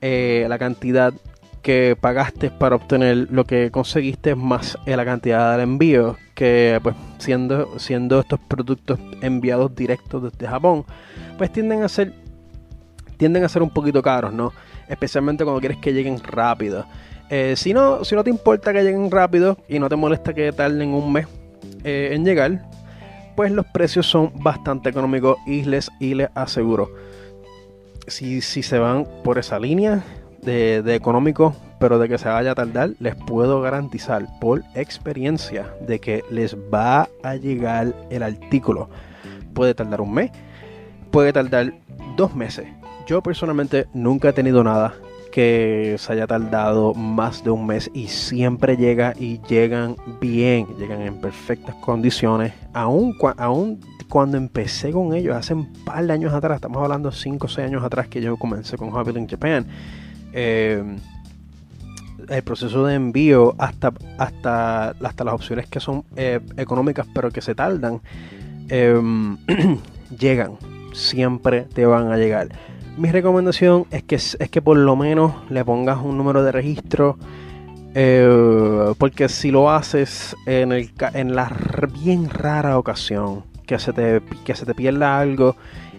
[0.00, 1.12] eh, la cantidad
[1.62, 7.78] que pagaste para obtener lo que conseguiste más la cantidad del envío que pues siendo
[7.78, 10.84] siendo estos productos enviados directos desde Japón
[11.38, 12.12] pues tienden a ser
[13.16, 14.52] tienden a ser un poquito caros no
[14.88, 16.84] especialmente cuando quieres que lleguen rápido
[17.34, 20.52] eh, si, no, si no te importa que lleguen rápido y no te molesta que
[20.52, 21.26] tarden un mes
[21.82, 22.68] eh, en llegar,
[23.34, 26.90] pues los precios son bastante económicos y les, y les aseguro.
[28.06, 30.04] Si, si se van por esa línea
[30.42, 35.72] de, de económico, pero de que se vaya a tardar, les puedo garantizar por experiencia
[35.80, 38.90] de que les va a llegar el artículo.
[39.54, 40.32] Puede tardar un mes,
[41.10, 41.72] puede tardar
[42.14, 42.66] dos meses.
[43.06, 44.92] Yo personalmente nunca he tenido nada
[45.32, 51.00] que se haya tardado más de un mes y siempre llega y llegan bien, llegan
[51.00, 52.52] en perfectas condiciones.
[52.72, 57.46] Aún, aún cuando empecé con ellos hace un par de años atrás, estamos hablando 5
[57.46, 59.66] o 6 años atrás que yo comencé con Hobby in Japan.
[60.34, 60.96] Eh,
[62.28, 67.40] el proceso de envío hasta, hasta, hasta las opciones que son eh, económicas pero que
[67.40, 68.00] se tardan,
[68.68, 69.00] eh,
[70.18, 70.58] llegan,
[70.92, 72.48] siempre te van a llegar
[72.96, 77.18] mi recomendación es que, es que por lo menos le pongas un número de registro.
[77.94, 81.54] Eh, porque si lo haces en, el, en la
[82.02, 85.56] bien rara ocasión que se, te, que se te pierda algo,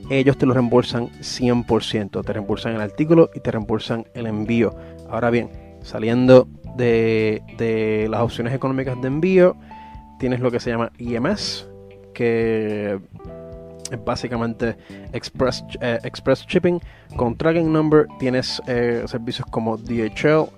[0.10, 2.26] ellos te lo reembolsan 100%.
[2.26, 4.76] Te reembolsan el artículo y te reembolsan el envío.
[5.10, 5.50] Ahora bien,
[5.82, 9.56] saliendo de, de las opciones económicas de envío,
[10.20, 11.68] tienes lo que se llama IMS,
[12.14, 13.00] que
[13.94, 14.76] es básicamente
[15.14, 16.80] express, eh, express shipping.
[17.16, 20.50] Con tracking number tienes eh, servicios como DHL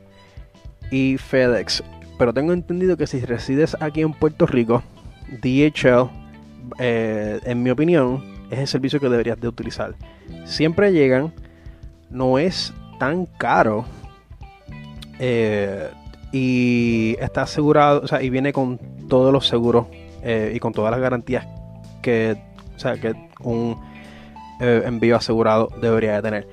[0.91, 1.83] y FedEx.
[2.17, 4.81] Pero tengo entendido que si resides aquí en Puerto Rico,
[5.41, 6.09] DHL,
[6.79, 9.95] eh, en mi opinión, es el servicio que deberías de utilizar.
[10.45, 11.33] Siempre llegan,
[12.09, 13.85] no es tan caro
[16.31, 18.77] y está asegurado, o sea, y viene con
[19.07, 19.87] todos los seguros
[20.53, 21.47] y con todas las garantías
[22.01, 22.37] que
[22.75, 23.77] o sea, que un,
[24.59, 26.47] eh, envío asegurado debería de tener.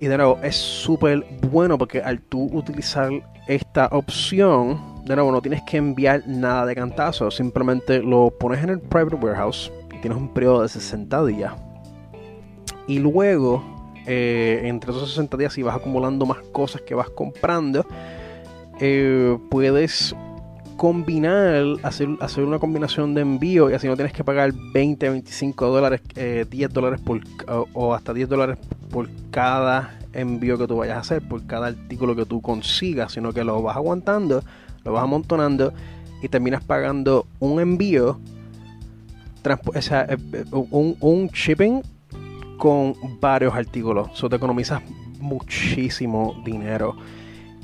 [0.00, 3.10] Y de nuevo, es súper bueno porque al tú utilizar
[3.46, 8.70] esta opción, de nuevo, no tienes que enviar nada de cantazo, simplemente lo pones en
[8.70, 11.52] el private warehouse y tienes un periodo de 60 días.
[12.86, 13.64] Y luego,
[14.06, 17.86] eh, entre esos 60 días, si vas acumulando más cosas que vas comprando,
[18.80, 20.14] eh, puedes
[20.84, 25.66] combinar, hacer, hacer una combinación de envío y así no tienes que pagar 20, 25
[25.68, 26.16] dólares, 10
[26.52, 27.22] eh, dólares por,
[27.72, 28.58] o hasta 10 dólares
[28.90, 33.32] por cada envío que tú vayas a hacer, por cada artículo que tú consigas, sino
[33.32, 34.42] que lo vas aguantando,
[34.84, 35.72] lo vas amontonando
[36.20, 38.20] y terminas pagando un envío,
[39.64, 41.80] o sea, eh, eh, un, un, shipping
[42.58, 44.10] con varios artículos.
[44.12, 44.82] Eso te economizas
[45.18, 46.94] muchísimo dinero.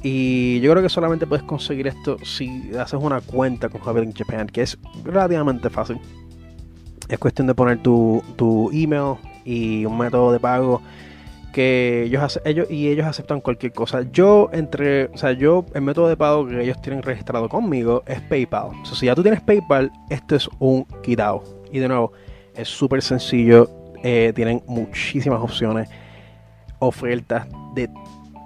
[0.03, 4.47] Y yo creo que solamente puedes conseguir esto si haces una cuenta con Javier Japan,
[4.47, 5.99] que es relativamente fácil.
[7.09, 10.81] Es cuestión de poner tu, tu email y un método de pago
[11.53, 14.03] que ellos, ellos y ellos aceptan cualquier cosa.
[14.13, 18.21] Yo entre, o sea, yo el método de pago que ellos tienen registrado conmigo es
[18.23, 18.71] PayPal.
[18.85, 21.43] Si ya tú tienes PayPal, esto es un quitado.
[21.73, 22.13] Y de nuevo,
[22.55, 23.69] es súper sencillo.
[24.03, 25.89] Eh, tienen muchísimas opciones,
[26.79, 27.91] ofertas de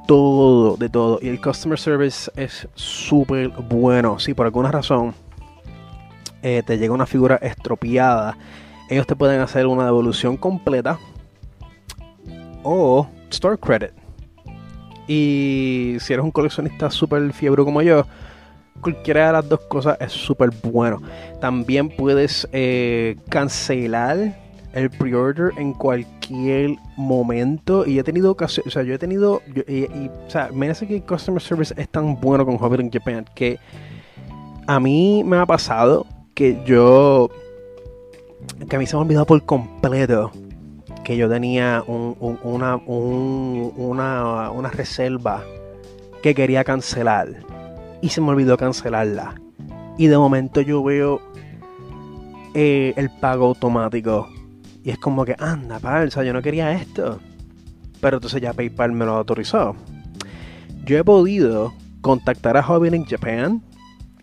[0.07, 1.19] todo, de todo.
[1.23, 4.19] Y el customer service es súper bueno.
[4.19, 5.15] Si por alguna razón
[6.43, 8.37] eh, te llega una figura estropeada,
[8.91, 10.99] ellos te pueden hacer una devolución completa
[12.63, 13.93] o store credit.
[15.07, 18.07] Y si eres un coleccionista súper fiebre como yo,
[18.81, 21.03] cualquiera de las dos cosas es súper bueno.
[21.41, 24.44] También puedes eh, cancelar
[24.75, 27.87] el pre-order en cualquier momento.
[27.87, 31.03] Y he tenido ocasión, o sea, yo he tenido, o sea, me hace que el
[31.03, 33.59] customer service es tan bueno con Hobbit in Japan que
[34.67, 37.31] a mí me ha pasado que yo,
[38.69, 40.33] que a mí se me ha olvidado por completo
[41.05, 45.45] que yo tenía una, una, una reserva
[46.23, 47.29] que quería cancelar
[48.01, 49.35] y se me olvidó cancelarla.
[49.99, 51.21] Y de momento yo veo
[52.55, 54.29] eh, el pago automático
[54.85, 57.19] y es como que, anda, palsa, yo no quería esto.
[58.01, 59.75] Pero entonces ya PayPal me lo autorizó.
[60.85, 61.73] Yo he podido
[62.03, 63.63] contactar a Hobby in Japan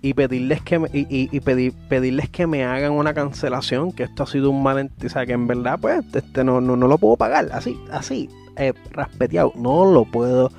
[0.03, 4.28] y pedirles que me, y, pedir, pedirles que me hagan una cancelación, que esto ha
[4.28, 7.49] sido un malentendido, o sea, que en verdad, pues, este no, no, lo puedo pagar,
[7.51, 10.51] así, así, eh, raspeteado, no lo puedo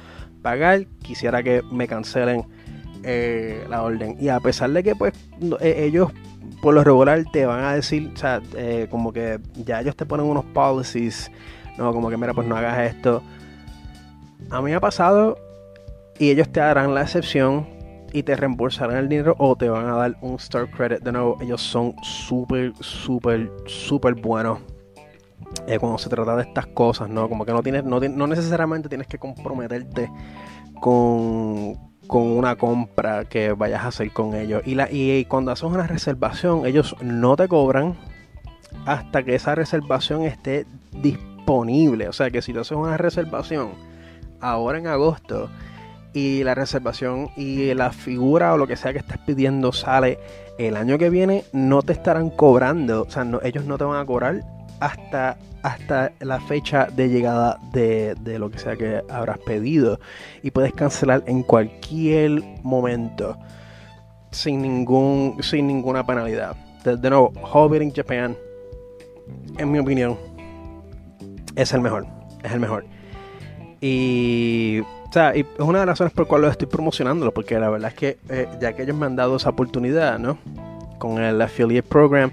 [0.42, 2.44] pagar, quisiera que me cancelen
[3.04, 4.16] eh, la orden.
[4.20, 5.12] Y a pesar de que, pues,
[5.60, 6.10] eh, ellos
[6.62, 10.06] por lo regular te van a decir, o sea, eh, como que ya ellos te
[10.06, 11.30] ponen unos policies,
[11.76, 13.20] no, como que mira, pues no hagas esto.
[14.48, 15.36] A mí me ha pasado
[16.20, 17.66] y ellos te darán la excepción
[18.12, 21.02] y te reembolsarán el dinero o te van a dar un Star Credit.
[21.02, 24.60] De nuevo, ellos son súper, súper, súper buenos.
[25.66, 27.28] Eh, cuando se trata de estas cosas, ¿no?
[27.28, 30.08] Como que no tienes, no, no necesariamente tienes que comprometerte
[30.80, 34.62] con, con una compra que vayas a hacer con ellos.
[34.64, 37.96] Y, la, y cuando haces una reservación, ellos no te cobran
[38.86, 42.08] hasta que esa reservación esté disponible.
[42.08, 43.70] O sea que si tú haces una reservación
[44.40, 45.48] ahora en agosto
[46.12, 50.18] y la reservación y la figura o lo que sea que estés pidiendo sale
[50.58, 53.02] el año que viene, no te estarán cobrando.
[53.02, 54.40] O sea, ellos no te van a cobrar
[54.82, 60.00] hasta, hasta la fecha de llegada de, lo que sea que habrás pedido.
[60.42, 63.38] Y puedes cancelar en cualquier momento.
[64.32, 66.56] Sin, ningún, sin ninguna penalidad.
[66.84, 68.36] De, nuevo, Hobbit in Japan,
[69.58, 70.18] en mi opinión,
[71.54, 72.06] es el mejor.
[72.42, 72.84] Es el mejor.
[73.80, 77.32] Y, o sea, es una de las razones por las cuales estoy promocionándolo.
[77.32, 80.38] Porque la verdad es que eh, ya que ellos me han dado esa oportunidad, ¿no?
[80.98, 82.32] Con el affiliate program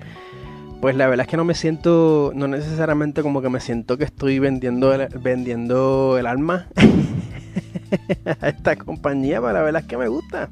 [0.82, 4.06] pues la verdad es que no me siento, no necesariamente como que me siento que
[4.06, 6.68] estoy vendiendo el, vendiendo el alma
[8.42, 10.50] a esta compañía, pero la verdad es que me gusta.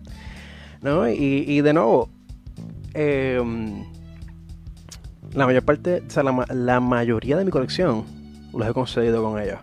[0.82, 1.10] ¿no?
[1.10, 2.10] Y, de nuevo,
[2.94, 3.84] em,
[5.34, 8.04] la mayor parte, o sea, la, mayoría de mi colección
[8.54, 9.60] los he conseguido con ellos.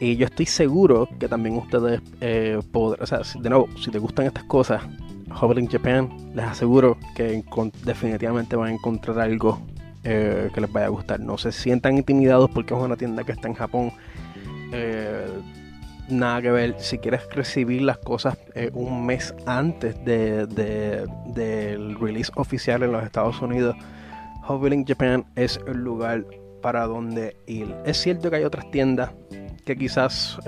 [0.00, 3.98] Y yo estoy seguro que también ustedes eh, podrán, o sea, de nuevo, si te
[3.98, 4.82] gustan estas cosas,
[5.30, 7.42] Hobbling Japan, les aseguro que
[7.84, 9.60] definitivamente van a encontrar algo
[10.04, 11.20] eh, que les vaya a gustar.
[11.20, 13.92] No se sientan intimidados porque es una tienda que está en Japón.
[14.72, 15.26] Eh,
[16.08, 16.76] nada que ver.
[16.78, 23.42] Si quieres recibir las cosas eh, un mes antes del release oficial en los Estados
[23.42, 23.76] Unidos,
[24.46, 26.24] Hobbling Japan es el lugar
[26.62, 27.74] para donde ir.
[27.84, 29.10] Es cierto que hay otras tiendas
[29.64, 30.38] que quizás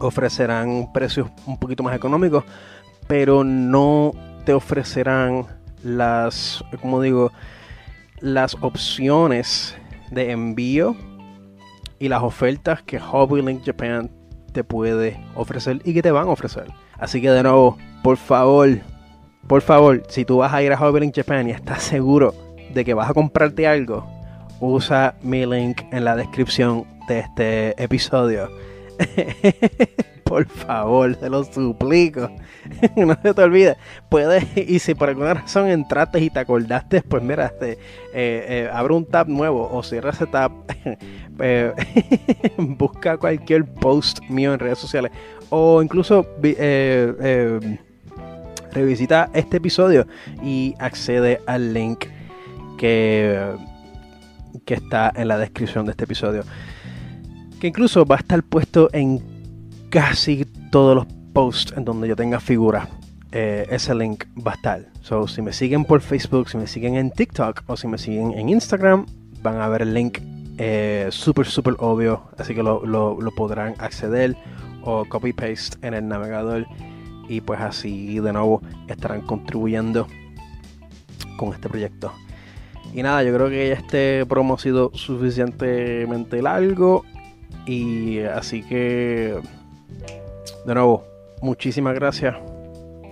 [0.00, 2.44] ofrecerán precios un poquito más económicos,
[3.06, 4.12] pero no
[4.44, 5.46] te ofrecerán
[5.82, 7.32] las, como digo,
[8.20, 9.76] las opciones
[10.10, 10.96] de envío
[11.98, 14.10] y las ofertas que Hobby Link Japan
[14.52, 16.66] te puede ofrecer y que te van a ofrecer.
[16.98, 18.68] Así que de nuevo, por favor,
[19.46, 22.34] por favor, si tú vas a ir a Hobby Link Japan y estás seguro
[22.72, 24.06] de que vas a comprarte algo,
[24.60, 28.48] usa mi link en la descripción de este episodio.
[30.24, 32.30] por favor, te lo suplico.
[32.96, 33.76] no se te olvide.
[34.08, 37.76] Puedes, y si por alguna razón entraste y te acordaste, pues mira, este, eh,
[38.14, 40.52] eh, abre un tab nuevo o cierra ese tab.
[41.40, 41.72] Eh,
[42.58, 45.10] busca cualquier post mío en redes sociales
[45.50, 46.24] o incluso
[48.70, 50.06] revisita este episodio
[50.44, 52.04] y accede al link
[52.78, 53.56] que,
[54.64, 56.44] que está en la descripción de este episodio.
[57.58, 59.33] Que incluso va a estar puesto en
[59.94, 62.88] casi todos los posts en donde yo tenga figura.
[63.30, 64.86] Eh, ese link va a estar.
[65.02, 68.32] So, si me siguen por Facebook, si me siguen en TikTok o si me siguen
[68.32, 69.06] en Instagram,
[69.40, 70.18] van a ver el link
[70.58, 72.24] eh, súper, súper obvio.
[72.36, 74.36] Así que lo, lo, podrán acceder
[74.82, 76.66] o copy paste en el navegador.
[77.28, 80.08] Y pues así de nuevo estarán contribuyendo
[81.36, 82.12] con este proyecto.
[82.92, 87.04] Y nada, yo creo que este promo ha sido suficientemente largo.
[87.64, 89.40] Y así que
[90.66, 91.04] de nuevo,
[91.42, 92.36] muchísimas gracias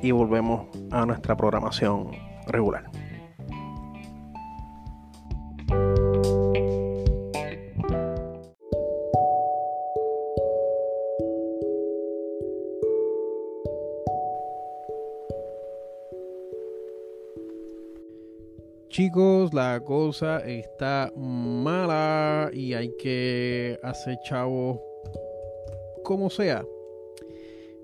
[0.03, 2.11] y volvemos a nuestra programación
[2.47, 2.85] regular.
[18.89, 24.83] Chicos, la cosa está mala y hay que hacer chavo
[26.05, 26.63] como sea.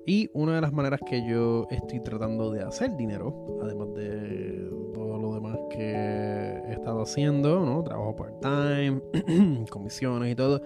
[0.08, 5.18] Y una de las maneras que yo estoy tratando de hacer dinero, además de todo
[5.18, 7.82] lo demás que he estado haciendo, ¿no?
[7.82, 10.62] Trabajo part-time, comisiones y todo,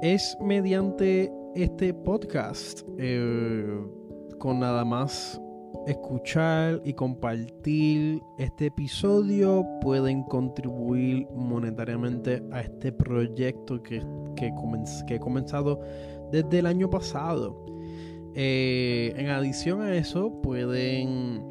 [0.00, 2.82] es mediante este podcast.
[2.98, 3.80] Eh,
[4.38, 5.40] con nada más
[5.88, 14.06] escuchar y compartir este episodio pueden contribuir monetariamente a este proyecto que,
[14.36, 14.52] que,
[15.08, 15.80] que he comenzado
[16.30, 17.67] desde el año pasado.
[18.34, 21.42] Eh, en adición a eso, pueden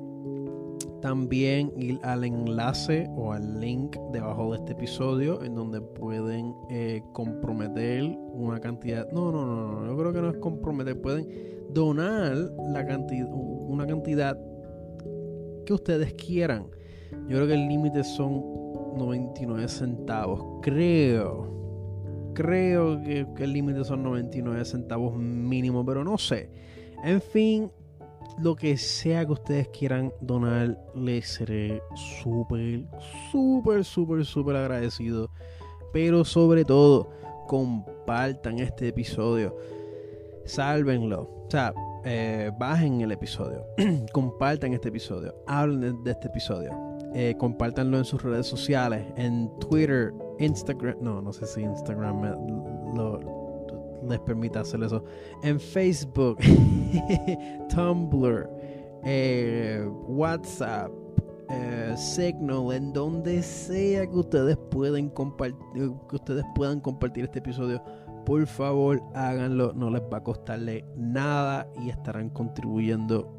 [1.01, 7.01] también ir al enlace o al link debajo de este episodio en donde pueden eh,
[7.13, 8.03] comprometer
[8.34, 9.09] una cantidad.
[9.11, 11.28] No, no, no, no, yo creo que no es comprometer, pueden
[11.69, 12.36] donar
[12.71, 14.38] la cantidad, una cantidad
[15.65, 16.67] que ustedes quieran.
[17.11, 18.43] Yo creo que el límite son
[18.97, 21.57] 99 centavos, creo.
[22.38, 26.52] Creo que, el límite son 99 centavos mínimo, pero no sé.
[27.04, 27.72] En fin,
[28.40, 31.82] lo que sea que ustedes quieran donar, les seré
[32.22, 32.86] súper,
[33.32, 35.32] súper, súper, súper agradecido.
[35.92, 37.10] Pero sobre todo,
[37.48, 39.58] compartan este episodio.
[40.46, 41.22] Sálvenlo.
[41.24, 41.74] O sea,
[42.06, 43.66] eh, bajen el episodio.
[44.14, 45.34] compartan este episodio.
[45.48, 46.70] Hablen de, este episodio.
[47.16, 49.08] Eh, compártanlo en sus redes sociales.
[49.16, 50.98] En Twitter, Instagram.
[51.02, 52.22] No, no sé si Instagram
[52.96, 53.20] lo,
[54.08, 55.04] les permita hacer eso.
[55.44, 56.38] En Facebook,
[57.70, 58.50] Tumblr,
[59.04, 60.92] eh, WhatsApp,
[61.50, 67.82] eh, Signal, en donde sea que ustedes pueden compartir, que ustedes puedan compartir este episodio,
[68.26, 73.34] por favor háganlo, no les va a costarle nada y estarán contribuyendo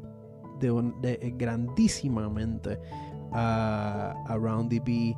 [0.59, 2.79] de, grandísimamente
[3.31, 5.15] a, a RoundDB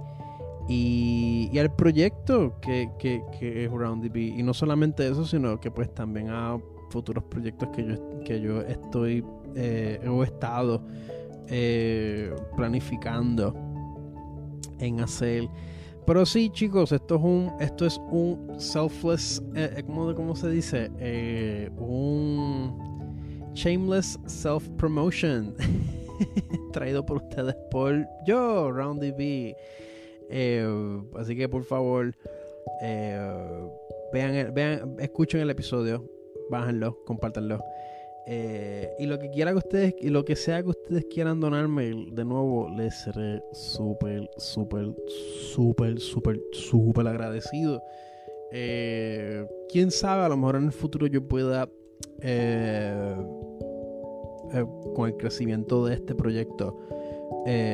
[0.68, 4.18] y, al proyecto que, que, es RoundDB.
[4.18, 6.57] Y no solamente eso, sino que pues también a
[6.89, 9.24] futuros proyectos que yo, que yo estoy
[9.55, 10.84] eh, he estado
[11.47, 13.53] eh, planificando
[14.80, 15.49] en hacer.
[16.05, 20.89] Pero sí, chicos, esto es un, esto es un selfless, eh, ¿cómo, ¿cómo, se dice?
[20.99, 25.53] Eh, un shameless self promotion
[26.74, 29.55] traído por ustedes por yo, RoundDB.
[30.32, 30.66] Eh,
[31.16, 32.16] así que por favor,
[32.82, 33.20] eh,
[34.14, 36.10] vean, vean, escuchen el episodio,
[36.50, 37.62] bájenlo, compártanlo.
[38.28, 41.92] Eh, y lo que quiera que ustedes, y lo que sea que ustedes quieran donarme,
[42.12, 44.96] de nuevo, les seré súper, súper,
[45.54, 47.84] súper, súper, súper agradecido.
[49.70, 51.68] Quién sabe, a lo mejor en el futuro yo pueda,
[54.94, 56.78] con el crecimiento de este proyecto,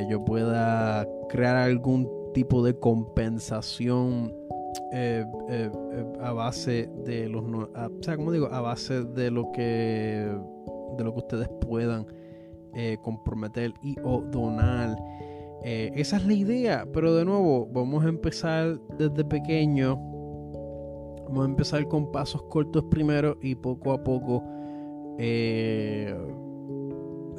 [0.10, 4.32] yo pueda crear algún tipo de compensación
[4.94, 9.52] eh, eh, eh, a base de los o sea como digo a base de lo
[9.52, 10.32] que
[11.00, 12.06] de lo que ustedes puedan
[13.02, 14.96] comprometer y o donar
[15.64, 19.96] esa es la idea, pero de nuevo, vamos a empezar desde pequeño.
[21.28, 24.44] Vamos a empezar con pasos cortos primero y poco a poco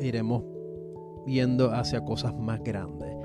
[0.01, 0.42] iremos
[1.24, 3.18] yendo hacia cosas más grandes.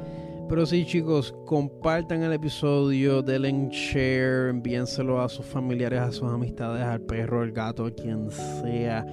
[0.50, 6.84] Pero sí, chicos, compartan el episodio, denle share, envíenselo a sus familiares, a sus amistades,
[6.84, 9.06] al perro, al gato, a quien sea.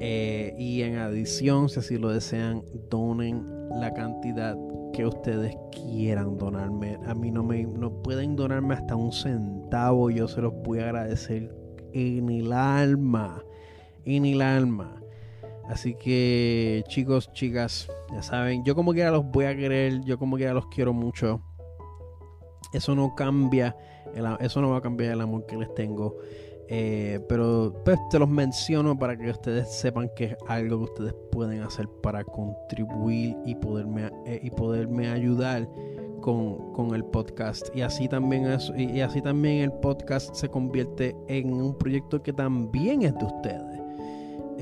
[0.00, 3.46] Eh, y en adición, si así lo desean, donen
[3.80, 4.56] la cantidad
[4.92, 6.98] que ustedes quieran donarme.
[7.06, 10.10] A mí no me no pueden donarme hasta un centavo.
[10.10, 11.54] Yo se los voy a agradecer
[11.92, 13.42] en el alma.
[14.04, 15.01] En el alma.
[15.68, 20.36] Así que chicos, chicas, ya saben, yo como quiera los voy a querer, yo como
[20.36, 21.40] quiera los quiero mucho.
[22.72, 23.76] Eso no cambia,
[24.40, 26.16] eso no va a cambiar el amor que les tengo.
[26.68, 31.14] Eh, pero pues te los menciono para que ustedes sepan que es algo que ustedes
[31.30, 35.68] pueden hacer para contribuir y poderme, eh, y poderme ayudar
[36.22, 37.68] con, el podcast.
[37.74, 38.46] Y así, también
[38.76, 43.81] y así también el podcast se convierte en un proyecto que también es de ustedes.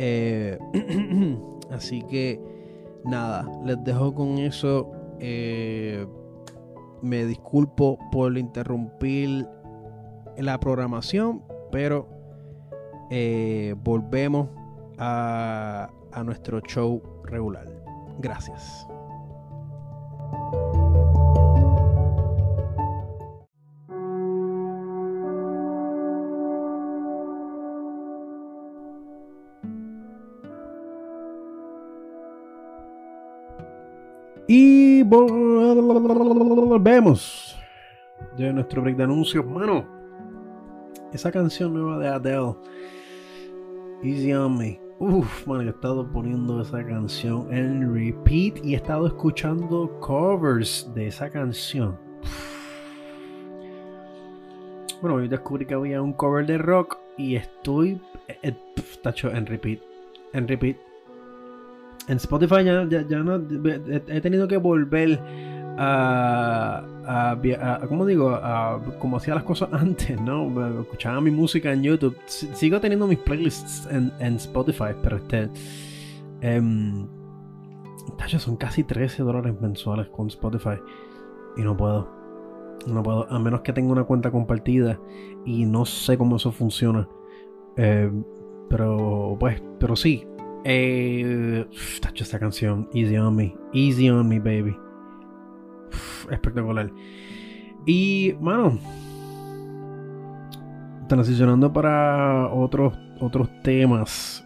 [0.03, 0.59] Eh,
[1.71, 2.41] así que
[3.05, 4.91] nada, les dejo con eso.
[7.03, 9.47] me disculpo por interrumpir
[10.39, 12.09] la programación, pero
[13.11, 14.49] eh, volvemos
[14.99, 15.91] a
[16.25, 17.67] nuestro show regular.
[18.19, 18.87] Gracias.
[36.69, 37.59] Volvemos
[38.37, 39.85] de nuestro break de anuncios, mano.
[41.13, 42.55] Esa canción nueva de Adele,
[44.03, 44.81] Easy on Me.
[45.01, 51.09] Uf, man, he estado poniendo esa canción en repeat y he estado escuchando covers de
[51.09, 51.99] esa canción.
[55.01, 58.55] Bueno, hoy descubrí que había un cover de rock y estoy eh,
[59.03, 59.81] tacho en repeat,
[60.35, 60.90] en repeat.
[62.11, 65.21] En Spotify ya, ya no he tenido que volver
[65.79, 68.31] a, a, ¿cómo digo?
[68.31, 70.81] A, como hacía las cosas antes, ¿no?
[70.81, 72.17] Escuchaba mi música en YouTube.
[72.27, 75.51] sigo teniendo mis playlists en, Spotify, pero este...
[76.41, 77.07] Eh,
[78.39, 80.81] son casi 13 dólares mensuales con Spotify.
[81.57, 82.09] Y no puedo.
[82.89, 83.31] No puedo.
[83.31, 84.99] A menos que tenga una cuenta compartida.
[85.45, 87.09] Y no sé cómo eso funciona.
[87.77, 88.25] Em,
[88.69, 90.27] pero, pues, pero sí.
[90.65, 91.67] Eh,
[92.19, 92.89] esta canción.
[92.93, 93.57] Easy on me.
[93.73, 94.77] Easy on me, baby
[96.31, 96.91] espectacular.
[97.87, 98.79] Y, bueno,
[101.09, 104.45] transicionando para otros, otros temas.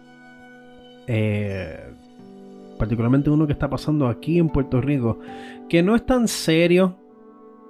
[1.07, 1.93] Eh,
[2.79, 5.19] particularmente uno que está pasando aquí en Puerto Rico.
[5.69, 6.95] Que no es tan serio.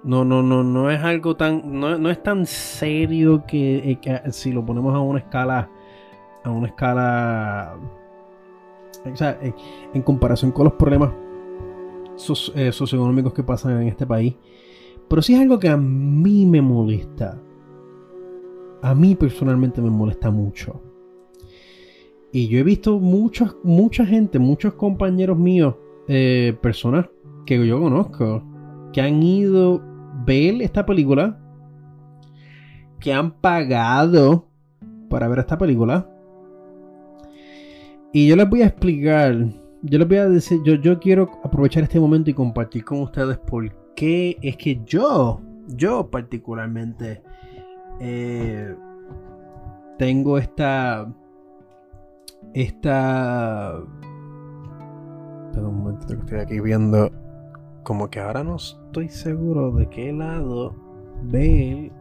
[0.04, 1.80] No, no, no, no es algo tan.
[1.80, 5.70] No, es tan serio que, que, si lo ponemos a una escala.
[6.44, 7.76] A una escala.
[9.12, 9.40] O sea,
[9.94, 11.12] en comparación con los problemas
[12.56, 14.36] eh, socioeconómicos que pasan en este país.
[15.08, 17.42] Pero sí es algo que a mí me molesta.
[18.82, 20.82] A mí personalmente me molesta mucho.
[22.32, 25.76] Y yo he visto mucha, mucha gente, muchos compañeros míos,
[26.08, 27.08] eh, personas
[27.46, 28.44] que yo conozco,
[28.92, 31.40] que han ido a ver esta película,
[33.00, 34.48] que han pagado
[35.10, 36.10] para ver esta película.
[38.16, 39.36] Y yo les voy a explicar
[39.82, 43.38] yo les voy a decir, yo, yo quiero aprovechar este momento y compartir con ustedes
[43.38, 47.22] por qué es que yo, yo particularmente,
[48.00, 48.74] eh,
[50.00, 51.14] tengo esta,
[52.54, 53.80] esta,
[55.56, 57.12] un momento que estoy aquí viendo,
[57.84, 60.74] como que ahora no estoy seguro de qué lado
[61.26, 61.92] ve,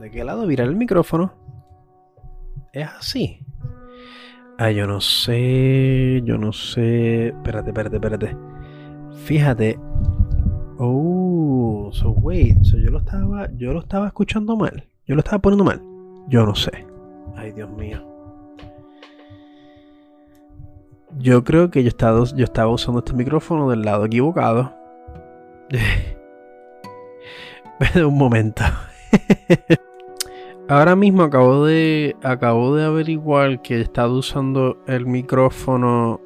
[0.00, 1.32] de qué lado virar el micrófono.
[2.72, 3.45] Es así.
[4.58, 7.28] Ah, yo no sé, yo no sé.
[7.28, 8.36] Espérate, espérate, espérate.
[9.24, 9.78] Fíjate.
[10.78, 14.88] Oh, so wait, so yo lo estaba, yo lo estaba escuchando mal.
[15.06, 15.82] Yo lo estaba poniendo mal.
[16.28, 16.86] Yo no sé.
[17.36, 18.02] Ay, Dios mío.
[21.18, 24.74] Yo creo que yo estaba, yo estaba usando este micrófono del lado equivocado.
[27.78, 28.64] Pero un momento.
[30.68, 36.20] Ahora mismo acabo de, acabo de averiguar que he estado usando el micrófono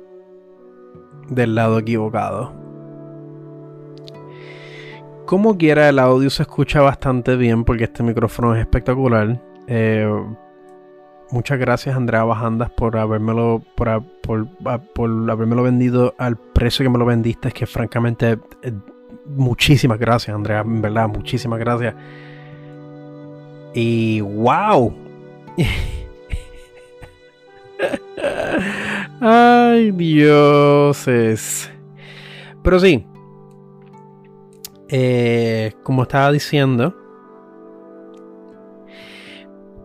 [1.28, 2.50] del lado equivocado.
[5.26, 9.42] Como quiera, el audio se escucha bastante bien porque este micrófono es espectacular.
[9.66, 10.10] Eh,
[11.30, 17.48] muchas gracias, Andrea Bajandas, por habérmelo, por, por, vendido al precio que me lo vendiste.
[17.48, 18.72] Es que francamente, eh,
[19.26, 21.94] muchísimas gracias, Andrea, en verdad, muchísimas gracias.
[23.74, 24.92] Y wow.
[29.20, 31.70] Ay, dioses.
[32.62, 33.06] Pero sí.
[34.88, 36.94] Eh, como estaba diciendo.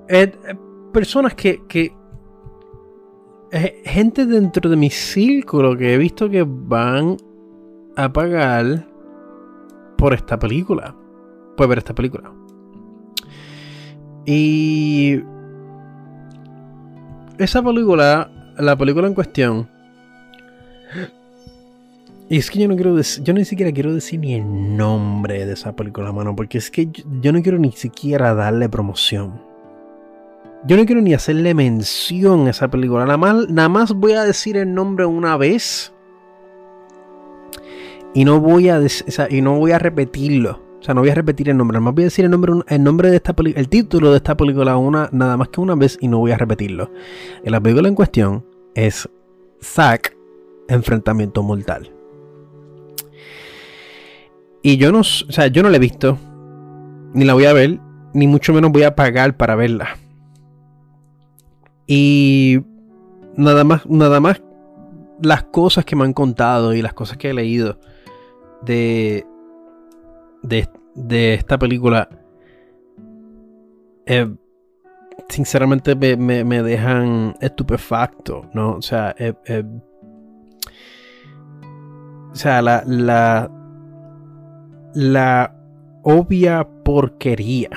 [0.07, 0.31] Eh,
[0.93, 1.93] personas que, que
[3.85, 7.17] gente dentro de mi círculo que he visto que van
[7.95, 8.87] a pagar
[9.97, 10.95] por esta película.
[11.55, 12.34] Por ver esta película.
[14.25, 15.21] Y
[17.37, 19.67] esa película, la película en cuestión,
[22.27, 25.45] y es que yo no quiero decir, yo ni siquiera quiero decir ni el nombre
[25.45, 26.89] de esa película, mano, porque es que
[27.21, 29.39] yo no quiero ni siquiera darle promoción.
[30.65, 33.05] Yo no quiero ni hacerle mención a esa película.
[33.05, 35.93] Nada más, nada más voy a decir el nombre una vez.
[38.15, 38.81] Y no voy a,
[39.29, 40.64] y no voy a repetirlo.
[40.85, 41.79] O sea, no voy a repetir el nombre.
[41.79, 44.37] Más voy a decir el nombre, el nombre de esta película, el título de esta
[44.37, 46.91] película una, nada más que una vez y no voy a repetirlo.
[47.43, 49.09] La película en cuestión es
[49.63, 50.15] Zack
[50.67, 51.91] Enfrentamiento Mortal.
[54.61, 56.19] Y yo no, o sea, yo no la he visto,
[57.15, 57.79] ni la voy a ver,
[58.13, 59.97] ni mucho menos voy a pagar para verla.
[61.87, 62.59] Y
[63.35, 64.39] nada más, nada más
[65.19, 67.79] las cosas que me han contado y las cosas que he leído
[68.61, 69.25] de,
[70.43, 70.69] de,
[71.33, 72.09] esta película,
[74.05, 74.33] eh,
[75.29, 78.75] sinceramente me, dejan estupefacto, ¿no?
[78.75, 79.63] O sea, eh, eh,
[82.31, 83.49] o sea, la, la,
[84.93, 85.55] la
[86.03, 87.69] obvia porquería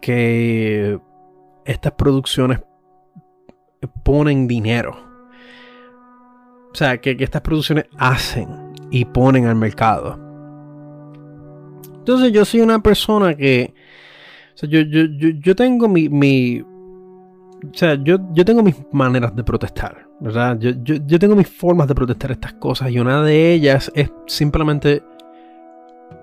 [0.00, 1.00] que
[1.64, 2.60] estas producciones
[4.02, 4.96] ponen dinero.
[6.72, 10.18] O sea, que, estas producciones hacen y ponen al mercado.
[12.02, 13.72] Entonces yo soy una persona que...
[14.54, 16.60] O sea, yo, yo, tengo mi, mi...
[16.60, 16.66] o
[17.72, 20.58] sea, yo, yo, tengo mis maneras de protestar, ¿verdad?
[20.58, 25.04] Yo, yo, tengo mis formas de protestar estas cosas y una de ellas es simplemente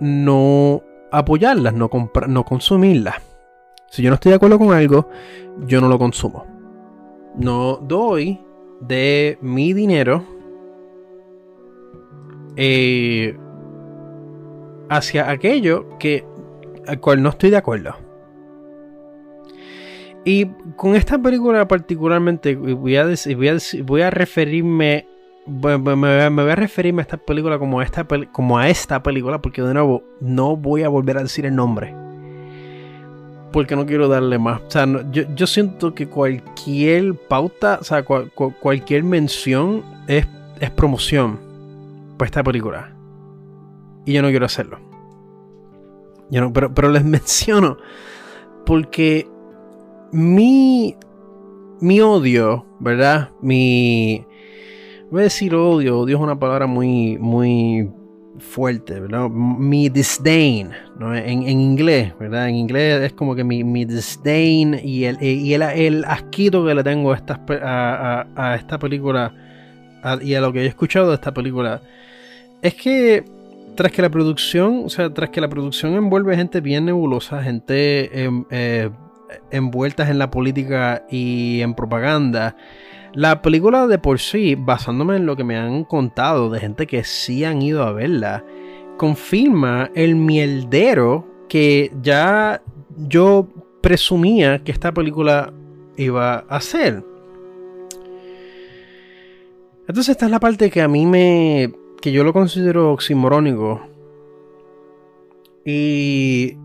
[0.01, 1.89] no apoyarlas, no,
[2.27, 3.15] no consumirlas.
[3.87, 5.09] Si yo no estoy de acuerdo con algo,
[5.65, 6.45] yo no lo consumo.
[7.37, 8.37] No doy
[8.81, 10.25] de mi dinero
[12.57, 13.37] eh,
[14.89, 16.25] hacia aquello que
[16.87, 17.95] al cual no estoy de acuerdo.
[20.25, 23.07] Y con esta película particularmente voy a,
[23.85, 25.07] voy a, referirme
[25.47, 30.03] me, voy a a esta película como esta, como a esta película porque de nuevo
[30.19, 31.95] no voy a volver a decir el nombre
[33.51, 34.61] porque no quiero darle más.
[34.61, 40.27] O sea, yo, siento que cualquier pauta, o sea, cualquier mención es,
[40.59, 41.39] es promoción
[42.17, 42.91] para esta película.
[44.05, 44.79] Y yo no quiero hacerlo.
[46.31, 47.77] Yo no, pero, pero les menciono
[48.65, 49.27] porque
[50.11, 50.95] mi,
[51.81, 53.31] mi odio, ¿verdad?
[53.41, 54.25] Mi...
[55.11, 57.89] Voy a decir odio, odio es una palabra muy, muy
[58.39, 59.29] fuerte, ¿verdad?
[59.29, 60.69] Mi disdain,
[60.99, 61.15] ¿no?
[61.15, 62.49] en, inglés, ¿verdad?
[62.49, 66.75] En inglés es como que mi, mi disdain y, el, y el, el, asquito que
[66.75, 69.33] le tengo a esta, a, esta película
[70.21, 71.81] y a lo que he escuchado de esta película
[72.61, 73.25] es que
[73.79, 78.23] tras que la producción, o sea, tras que la producción envuelve gente bien nebulosa, gente
[78.25, 78.89] em, eh,
[79.51, 82.57] envueltas en la política y en propaganda,
[83.13, 87.05] la película de por sí, basándome en lo que me han contado de gente que
[87.05, 88.43] sí han ido a verla,
[88.97, 92.61] confirma el mieldero que ya
[92.97, 93.47] yo
[93.79, 95.53] presumía que esta película
[95.95, 97.01] iba a ser.
[99.87, 101.73] Entonces esta es la parte que a mí me...
[102.01, 103.81] que yo lo considero oximorónico.
[105.65, 106.57] Y...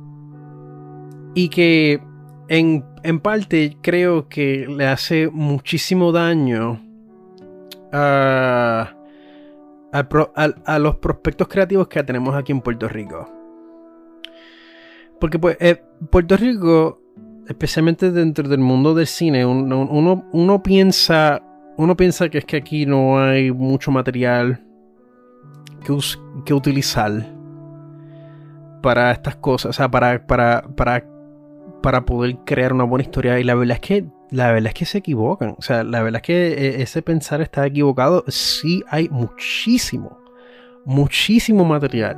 [1.35, 2.01] Y que
[2.49, 2.85] en,
[3.21, 6.81] parte creo que le hace muchísimo daño
[7.93, 8.95] a,
[10.79, 13.29] los prospectos creativos que tenemos aquí en Puerto Rico.
[15.21, 17.01] Porque pues eh, Puerto Rico,
[17.49, 21.43] especialmente dentro del mundo del cine, uno, piensa,
[21.77, 24.64] uno piensa que es que aquí no hay mucho material
[25.85, 25.97] que,
[26.45, 27.13] que utilizar
[28.83, 31.05] para estas cosas, o sea, para, para, para
[31.85, 33.39] para poder crear una buena historia.
[33.39, 35.55] Y la verdad es que, la verdad es que se equivocan.
[35.59, 38.25] O sea, la verdad es que eh, ese pensar está equivocado.
[38.27, 40.19] Sí hay muchísimo,
[40.87, 42.17] muchísimo material.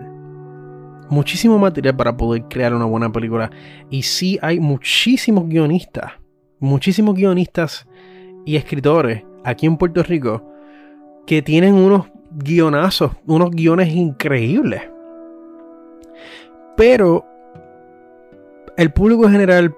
[1.11, 3.51] Muchísimo material para poder crear una buena película.
[3.91, 6.13] Y sí hay muchísimos guionistas.
[6.61, 7.89] Muchísimos guionistas
[8.45, 10.49] y escritores aquí en Puerto Rico
[11.27, 12.07] que tienen unos
[12.37, 14.83] guionazos, unos guiones increíbles.
[16.77, 17.25] Pero
[18.77, 19.75] el público en general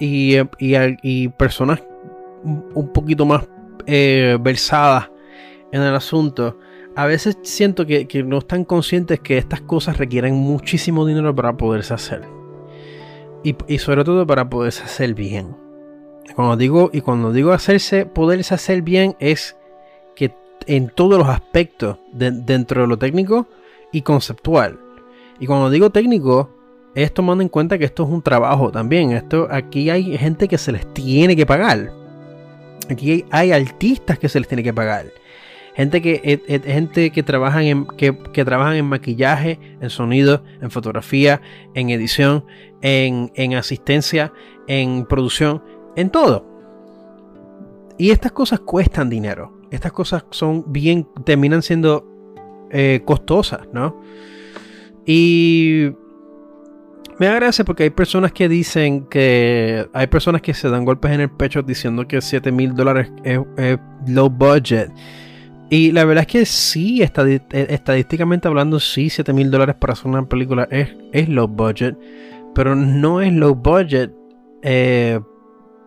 [0.00, 1.82] y, y, personas
[2.42, 3.48] un poquito más
[3.86, 5.10] eh, versadas
[5.72, 6.56] en el asunto,
[6.96, 11.56] a veces siento que, que, no están conscientes que estas cosas requieren muchísimo dinero para
[11.56, 12.22] poderse hacer.
[13.44, 15.56] Y, y sobre todo para poderse hacer bien.
[16.34, 19.57] Cuando digo, y cuando digo hacerse, poderse hacer bien es
[20.66, 23.46] en todos los aspectos dentro de lo técnico
[23.92, 24.78] y conceptual.
[25.40, 26.50] Y cuando digo técnico,
[26.94, 29.12] es tomando en cuenta que esto es un trabajo también.
[29.12, 31.92] Esto, aquí hay gente que se les tiene que pagar.
[32.90, 35.06] Aquí hay, artistas que se les tiene que pagar.
[35.74, 38.12] Gente que, eh, eh, gente que, trabajan en, que,
[38.44, 41.40] trabajan en maquillaje, en sonido, en fotografía,
[41.74, 42.44] en edición,
[42.82, 44.32] en, en asistencia,
[44.66, 45.62] en producción
[45.94, 46.46] en todo.
[47.96, 49.57] Y estas cosas cuestan dinero.
[49.70, 52.06] Estas cosas son bien, terminan siendo
[52.70, 54.00] eh, costosas, ¿no?
[55.06, 55.90] Y
[57.18, 61.20] me agradece porque hay personas que dicen que hay personas que se dan golpes en
[61.20, 63.40] el pecho diciendo que 7 mil dólares es,
[64.06, 64.92] low budget.
[65.70, 70.06] Y la verdad es que sí, eh, estadísticamente hablando, sí, 7 mil dólares para hacer
[70.06, 71.98] una película es, es low budget.
[72.54, 74.12] Pero no es low budget
[74.62, 75.18] eh,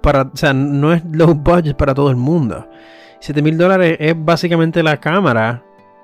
[0.02, 2.68] para, o sea, no es low budget para todo el mundo.
[3.22, 5.64] 7 mil dólares es básicamente la cámara.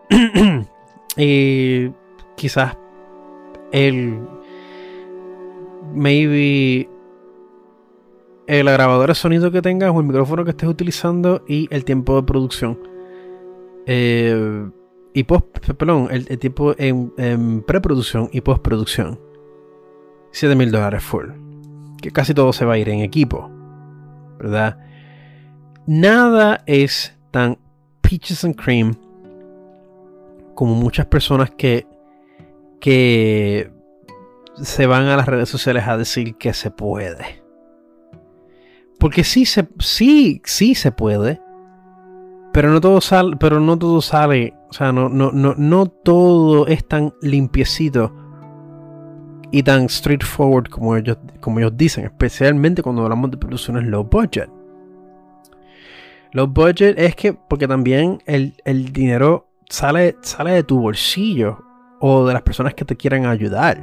[1.17, 1.89] y
[2.35, 2.77] quizás
[3.71, 4.19] el.
[5.93, 6.89] Maybe.
[8.47, 12.15] El grabador de sonido que tengas o el micrófono que estés utilizando y el tiempo
[12.15, 12.79] de producción.
[13.85, 14.69] Eh,
[15.13, 15.45] y post,
[15.77, 19.19] perdón, el, tiempo en, en, preproducción y postproducción.
[20.31, 21.25] 7 mil dólares full.
[22.01, 23.51] Que casi todo se va a ir en equipo.
[24.37, 24.77] ¿verdad?
[25.87, 27.57] Nada es tan
[28.01, 28.93] peaches and cream
[30.53, 31.87] como muchas personas que,
[32.81, 33.71] que
[34.61, 37.41] se van a las redes sociales a decir que se puede.
[38.99, 41.39] Porque sí se, sí, sí se puede.
[42.51, 46.67] Pero no todo sale, pero no todo sale, o sea, no, no, no, no todo
[46.67, 48.13] es tan limpiecito
[49.51, 54.49] y tan straightforward como ellos, como ellos dicen, especialmente cuando hablamos de producciones low budget.
[56.37, 58.53] Low budget es que, porque también el,
[58.93, 61.57] dinero sale, sale de tu bolsillo
[61.99, 63.81] o de las personas que te quieran ayudar,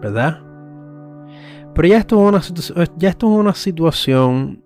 [0.00, 0.40] ¿verdad?
[1.74, 4.64] Pero ya esto es una, ya esto es una situación,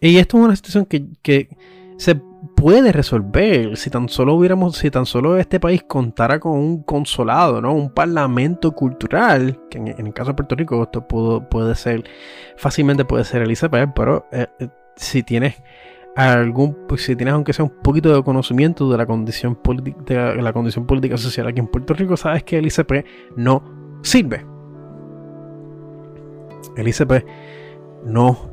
[0.00, 1.48] y esto es una situación que, que
[1.96, 2.14] se
[2.54, 7.60] puede resolver si tan solo hubiéramos, si tan solo este país contara con un consolado,
[7.60, 7.74] ¿no?
[7.74, 12.04] Un parlamento cultural, que en, el caso de Puerto Rico esto puede ser,
[12.56, 15.56] fácilmente puede ser Elizabeth, pero eh, eh, si tienes
[16.16, 20.42] algún, pues, si tienes aunque sea un poquito de conocimiento de la condición política, de
[20.42, 23.04] la condición política social aquí en Puerto Rico, sabes que el ICP
[23.36, 23.62] no
[24.02, 24.44] sirve.
[26.76, 27.24] El ICP
[28.04, 28.50] no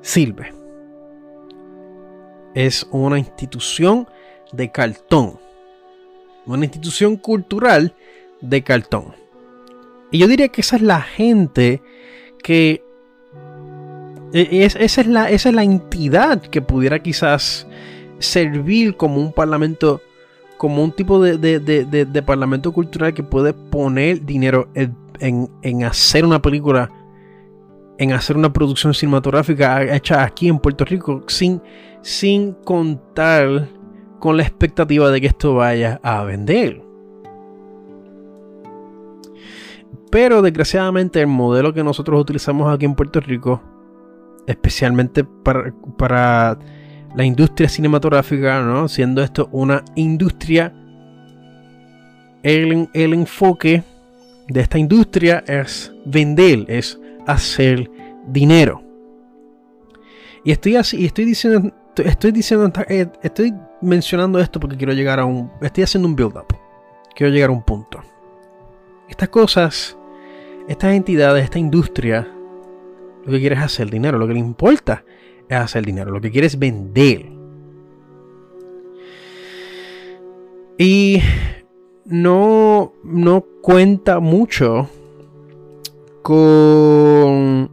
[0.00, 0.56] sirve
[2.56, 4.08] es una institución
[4.50, 5.38] de cartón.
[6.46, 7.94] Una institución cultural
[8.40, 9.14] de cartón.
[10.10, 11.82] Y yo diría que esa es la gente
[12.42, 12.82] que...
[14.36, 17.66] E, esa, es la, esa es la entidad que pudiera quizás
[18.18, 20.02] servir como un parlamento,
[20.58, 26.90] como un tipo de, parlamento cultural que puede poner dinero en, hacer una película,
[27.96, 31.24] en hacer una producción cinematográfica hecha aquí en Puerto Rico
[32.02, 33.70] sin contar
[34.18, 36.82] con la expectativa de que esto vaya a vender.
[40.10, 43.62] Pero desgraciadamente el modelo que nosotros utilizamos aquí en Puerto Rico,
[44.46, 46.58] especialmente para,
[47.14, 48.88] la industria cinematográfica, ¿no?
[48.88, 50.70] siendo esto una industria,
[52.42, 53.82] el, el enfoque
[54.48, 57.90] de esta industria es vender, es hacer
[58.26, 58.82] dinero.
[60.44, 61.72] Y estoy así, estoy diciendo
[62.04, 66.36] estoy, diciendo, eh, estoy mencionando esto porque quiero llegar a un, estoy haciendo un build
[66.36, 66.56] up.
[67.14, 68.00] Quiero llegar a un punto.
[69.08, 69.96] Estas cosas,
[70.68, 72.28] estas entidades, esta industria,
[73.26, 75.04] lo que quieres es hacer dinero, lo que le importa
[75.48, 77.26] es hacer dinero, lo que quieres es vender.
[80.78, 81.20] Y
[82.06, 84.88] no, no cuenta mucho
[86.22, 87.70] con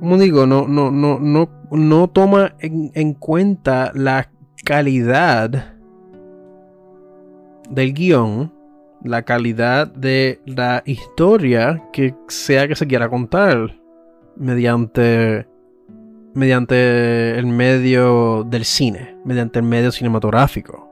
[0.00, 4.30] como digo, no, no, no, no, no toma en, cuenta la
[4.64, 5.74] calidad
[7.70, 8.52] del guion,
[9.06, 13.78] la calidad de la historia que sea que se quiera contar
[14.36, 15.46] mediante
[16.34, 20.90] mediante el medio del cine, mediante el medio cinematográfico.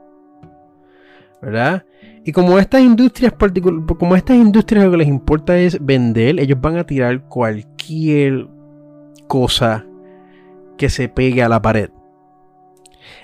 [1.41, 1.85] ¿Verdad?
[2.23, 3.33] Y como estas industrias
[3.99, 8.47] como estas industrias lo que les importa es vender, ellos van a tirar cualquier
[9.27, 9.85] cosa
[10.77, 11.91] que se pegue a la pared.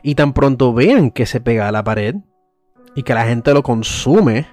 [0.04, 2.16] Y tan pronto vean que se pega a la pared
[2.96, 4.46] y que la gente lo consume,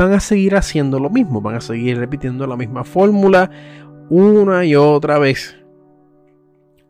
[0.00, 3.50] van a seguir haciendo lo mismo, van a seguir repitiendo la misma fórmula
[4.08, 5.58] una y otra vez.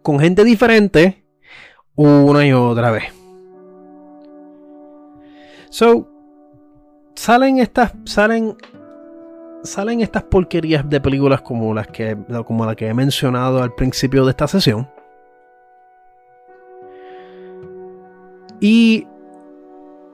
[0.00, 1.24] Con gente diferente,
[1.96, 3.12] una y otra vez.
[5.70, 6.08] So,
[7.16, 7.92] salen estas.
[8.04, 8.56] Salen.
[9.64, 12.16] Salen estas porquerías de películas como las que.
[12.46, 14.88] como la que he mencionado al principio de esta sesión.
[18.60, 19.08] Y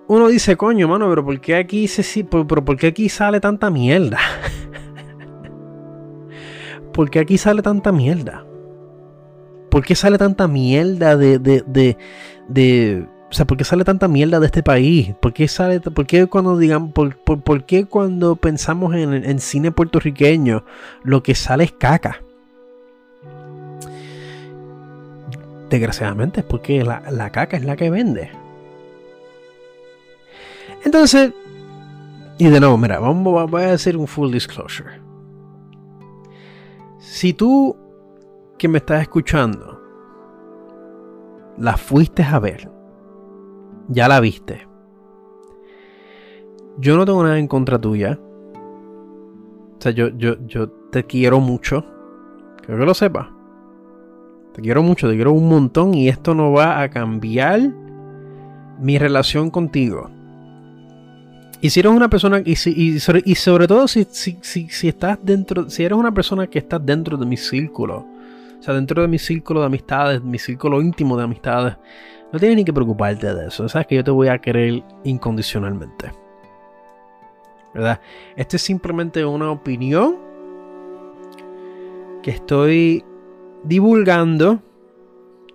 [0.09, 3.70] uno dice, coño, mano, pero ¿por qué aquí, se, pero ¿por qué aquí sale tanta
[3.70, 4.18] mierda?
[6.92, 8.44] ¿Por qué aquí sale tanta mierda?
[9.70, 11.98] ¿Por qué sale tanta mierda de, de, de,
[12.48, 15.12] de o sea, ¿por qué sale tanta mierda de este país?
[15.20, 19.72] ¿Por qué sale, por qué cuando digan, por, por, qué cuando pensamos en, en, cine
[19.72, 20.64] puertorriqueño,
[21.02, 22.22] lo que sale es caca?
[25.68, 28.30] Desgraciadamente es porque la, la caca es la que vende.
[30.87, 31.34] Entonces,
[32.39, 35.01] y de nuevo, mira, vamos, voy a decir un full disclosure.
[36.99, 37.76] Si tú
[38.57, 39.80] que me estás escuchando
[41.59, 42.70] la fuiste a ver,
[43.89, 44.68] ya la viste.
[46.78, 48.20] Yo no tengo nada en contra tuya.
[49.78, 51.84] O sea, yo, yo, yo te quiero mucho.
[52.64, 53.26] Quiero que lo sepas.
[54.55, 57.72] Te quiero mucho, te quiero un montón y esto no va a cambiar
[58.78, 60.11] mi relación contigo.
[61.66, 62.54] Y si eres una persona, y,
[63.34, 67.36] sobre, todo si, si, estás dentro, si eres una persona que está dentro de mi
[67.36, 68.06] círculo,
[68.56, 71.76] o sea, dentro de mi círculo de amistades, mi círculo íntimo de amistades,
[72.32, 73.68] no tienes ni que preocuparte de eso.
[73.68, 76.12] Sabes que yo te voy a querer incondicionalmente.
[77.74, 78.00] ¿Verdad?
[78.36, 80.18] Esto es simplemente una opinión
[82.22, 83.04] que estoy
[83.64, 84.62] divulgando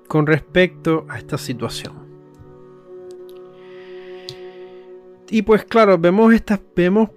[0.09, 2.00] con respecto a esta situación.
[5.31, 7.09] Y pues claro, vemos estas, vemos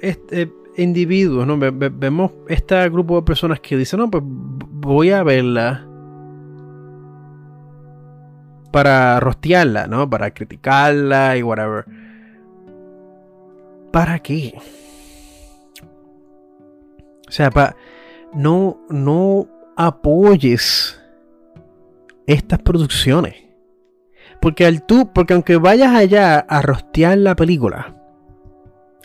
[0.00, 1.58] este, individuos, ¿no?
[1.58, 5.86] vemos este grupo de personas que dicen, no, pues voy a verla
[8.72, 10.08] para rostearla, ¿no?
[10.08, 11.84] Para criticarla y whatever.
[13.92, 14.54] ¿Para qué?
[17.28, 17.76] O sea, para
[18.32, 20.98] no, no apoyes
[22.26, 23.49] estas producciones.
[24.40, 27.94] Porque al tú, porque aunque vayas allá a rostear la película,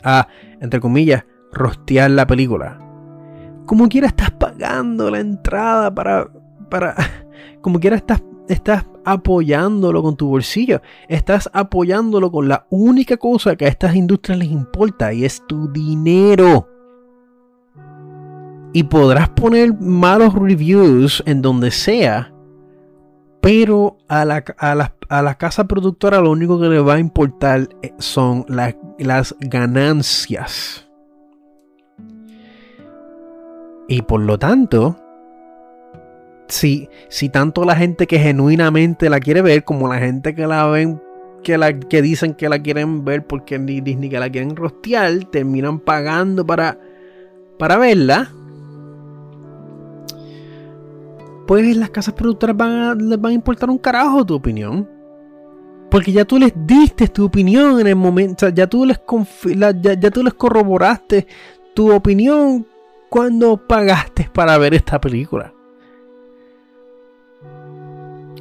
[0.03, 0.27] a,
[0.61, 2.79] entre comillas, rostear la película,
[3.65, 6.29] como quiera estás pagando la entrada para,
[6.69, 6.95] para,
[7.61, 13.65] como quiera estás, estás apoyándolo con tu bolsillo, estás apoyándolo con la única cosa que
[13.65, 16.69] a estas industrias les importa y es tu dinero.
[18.73, 22.33] Y podrás poner malos reviews en donde sea,
[23.45, 27.93] pero a la, a la, casa productora lo único que le va a importar eh,
[27.99, 30.89] son las ganancias.
[33.87, 34.99] Y por lo tanto,
[36.47, 40.65] si, si tanto la gente que genuinamente la quiere ver como la gente que la
[40.65, 40.99] ven
[41.43, 45.79] que, la, que dicen que la quieren ver porque Disney que la quieren rostear, terminan
[45.79, 46.79] pagando para,
[47.59, 48.31] para verla
[51.45, 54.89] pues las casas productoras van a, les van a importar un carajo tu opinión.
[55.89, 58.99] Porque ya tú les diste tu opinión en el momento, ya tú les,
[59.81, 61.27] ya, tú les corroboraste
[61.73, 62.65] tu opinión
[63.09, 65.53] cuando pagaste para ver esta película.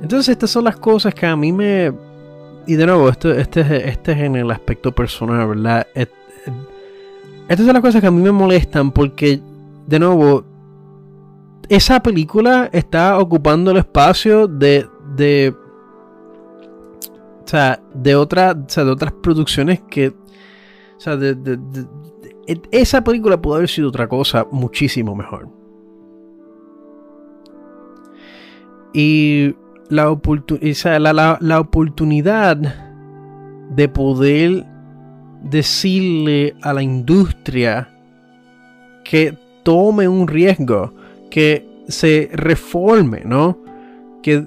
[0.01, 1.93] Entonces estas son las cosas que a mí me...
[2.67, 5.87] Y de nuevo, esto, este, este es en el aspecto personal, ¿verdad?
[5.95, 9.41] Estas son las cosas que a mí me molestan porque,
[9.87, 10.45] de nuevo,
[11.69, 14.87] esa película está ocupando el espacio de,
[15.17, 15.55] de
[17.45, 18.55] o sea, de, o sea,
[18.85, 21.87] de otras producciones que, o sea, de, de,
[22.71, 25.49] esa película pudo haber sido otra cosa muchísimo mejor.
[28.93, 29.55] Y
[29.89, 30.17] la,
[30.99, 32.57] la, la oportunidad
[33.71, 34.65] de poder
[35.43, 37.89] decirle a la industria
[39.05, 40.95] que tome un riesgo
[41.35, 43.59] que se reforme, ¿no?
[44.23, 44.47] Que,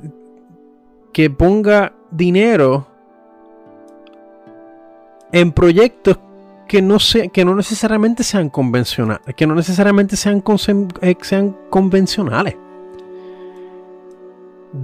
[1.12, 2.88] que ponga dinero
[5.34, 6.18] en proyectos
[6.70, 6.96] que no,
[7.34, 10.42] que no necesariamente sean convencionales, que no necesariamente sean,
[11.02, 12.56] eh, sean convencionales.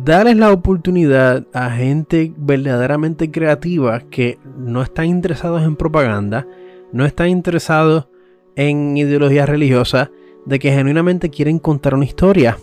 [0.03, 6.45] darles la oportunidad a gente verdaderamente creativa que no están interesados en propaganda,
[6.91, 8.09] no están interesados
[8.57, 10.11] en ideología religiosa,
[10.45, 12.57] de que genuinamente quieren contar una historia.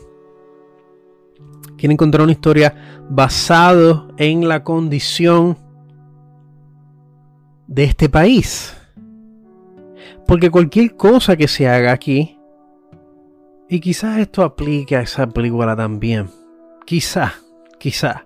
[1.77, 2.75] Quieren contar una historia
[3.09, 5.57] basado en la condición
[7.67, 8.77] de este país.
[10.27, 12.39] Porque cualquier cosa que se haga aquí,
[13.69, 16.29] y quizás esto aplique a esa película también,
[16.85, 17.33] quizás,
[17.79, 18.25] quizás,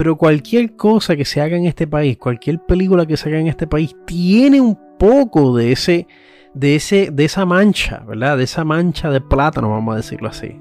[0.00, 3.48] pero cualquier cosa que se haga en este país, cualquier película que se haga en
[3.48, 6.06] este país, tiene un poco de ese,
[6.54, 8.36] de ese, de esa mancha, ¿verdad?
[8.36, 10.60] De esa mancha de plátano, vamos a decirlo así.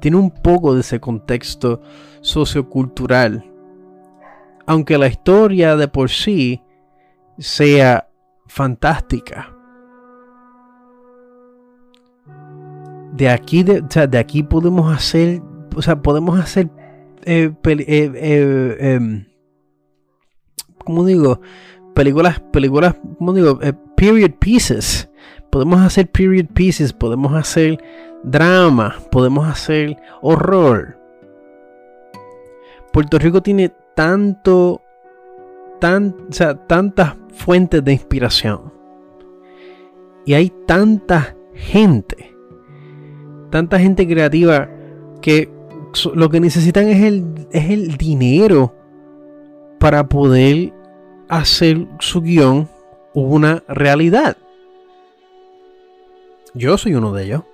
[0.00, 1.80] Tiene un poco de ese contexto
[2.20, 3.44] sociocultural.
[4.66, 6.62] Aunque la historia de por sí
[7.38, 8.08] sea
[8.46, 9.52] fantástica.
[13.12, 15.40] De aquí, de, de aquí podemos hacer,
[15.74, 16.70] o sea, podemos hacer,
[17.24, 19.26] eh, eh, eh, em,
[20.84, 21.40] ¿cómo digo?
[21.94, 23.58] Películas, películas, ¿cómo digo?
[23.96, 25.08] Period pieces.
[25.50, 27.82] Podemos hacer period pieces, podemos hacer
[28.22, 30.98] drama, podemos hacer horror.
[32.92, 34.82] Puerto Rico tiene tanto,
[35.80, 36.14] tan,
[36.66, 38.72] tantas fuentes de inspiración.
[40.24, 42.34] Y hay tanta gente,
[43.50, 44.68] tanta gente creativa
[45.22, 45.50] que
[46.14, 48.74] lo que necesitan es el, es el dinero
[49.78, 50.72] para poder
[51.28, 52.68] hacer su guion
[53.22, 54.36] una realidad.
[56.54, 57.42] Yo soy uno de ellos.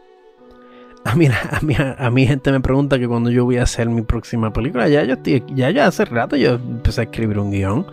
[1.04, 4.52] A mí, a, mí, gente me pregunta que cuando yo voy a hacer mi próxima
[4.52, 7.86] película, ya yo estoy, ya, ya hace rato yo empecé a escribir un guion.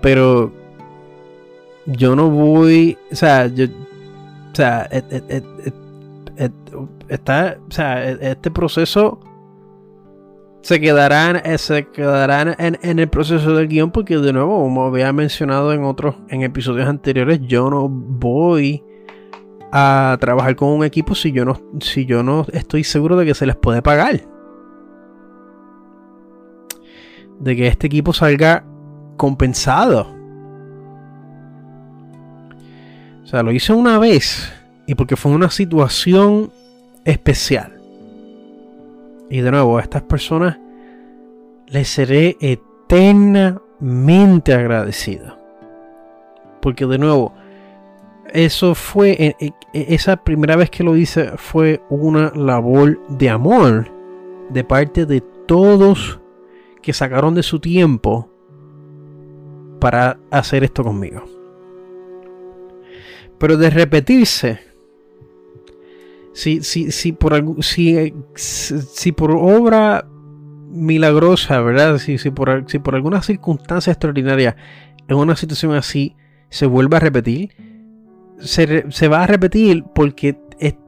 [0.00, 0.50] Pero
[1.84, 4.88] yo no voy, o sea, yo, o sea,
[7.08, 9.20] está, o sea, este proceso
[10.62, 15.12] se quedarán, eh, se quedarán en, el proceso del guion porque de nuevo, como había
[15.12, 18.82] mencionado en otros, en episodios anteriores, yo no voy
[19.72, 23.34] a trabajar con un equipo si yo no, si yo no estoy seguro de que
[23.34, 24.22] se les puede pagar.
[27.40, 28.64] De que este equipo salga
[29.16, 30.14] compensado.
[33.24, 34.52] O sea, lo hice una vez
[34.86, 36.52] y porque fue una situación
[37.04, 37.81] especial.
[39.32, 40.60] Y de nuevo, a estas personas
[41.66, 45.38] les seré eternamente agradecido.
[46.60, 47.32] Porque de nuevo,
[48.30, 53.90] eso fue, e, e, esa primera vez que lo hice fue una labor de amor
[54.50, 56.20] de parte de todos
[56.82, 58.28] que sacaron de su tiempo
[59.80, 61.24] para hacer esto conmigo.
[63.38, 64.60] Pero de repetirse,
[66.32, 70.06] si, si, si, por, si, si por obra
[70.70, 71.98] milagrosa, ¿verdad?
[71.98, 74.56] Si, si, por, si por alguna circunstancia extraordinaria
[75.08, 76.16] en una situación así
[76.48, 77.50] se vuelve a repetir,
[78.38, 80.38] se, se va a repetir porque,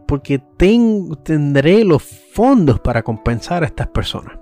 [0.06, 4.38] porque tendré los fondos para compensar a estas personas.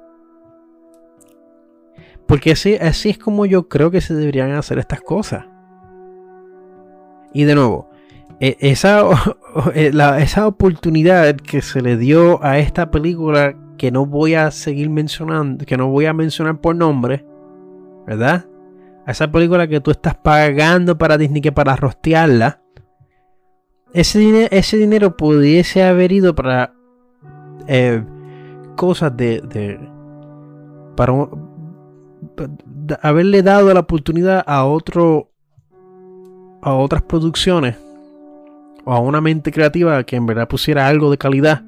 [2.26, 5.46] Porque así, así es como yo creo que se deberían hacer estas cosas.
[7.34, 7.91] Y de nuevo,
[8.42, 9.04] esa,
[9.74, 14.90] e, esa oportunidad que se le dio a esta película que no voy a seguir
[14.90, 17.24] mencionando, que no voy a mencionar por nombre,
[18.06, 18.46] ¿verdad?
[19.06, 22.60] A esa película que tú estás pagando para Disney que para rostearla.
[23.94, 26.72] Ese, ese dinero pudiese haber ido para
[27.68, 28.02] eh,
[28.74, 29.78] cosas de, de
[30.96, 31.12] para
[33.02, 35.30] haberle dado la oportunidad a otro
[36.62, 37.76] a otras producciones
[38.84, 41.62] o a una mente creativa que en verdad pusiera algo de calidad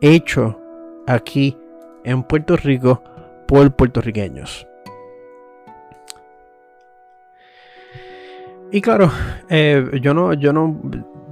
[0.00, 0.60] hecho
[1.06, 1.56] aquí
[2.04, 3.02] en Puerto Rico
[3.46, 4.66] por puertorriqueños.
[8.70, 9.10] Y claro,
[9.48, 10.78] eh, yo no, yo no,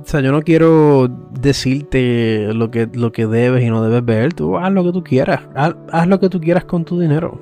[0.01, 1.09] o sea, yo no quiero
[1.39, 4.33] decirte lo que, lo que debes y no debes ver.
[4.33, 7.39] Tú haz lo que tú quieras, haz, lo que tú quieras con tu dinero.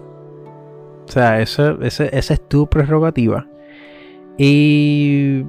[1.06, 3.46] O sea, esa es tu prerrogativa.
[4.36, 5.44] Y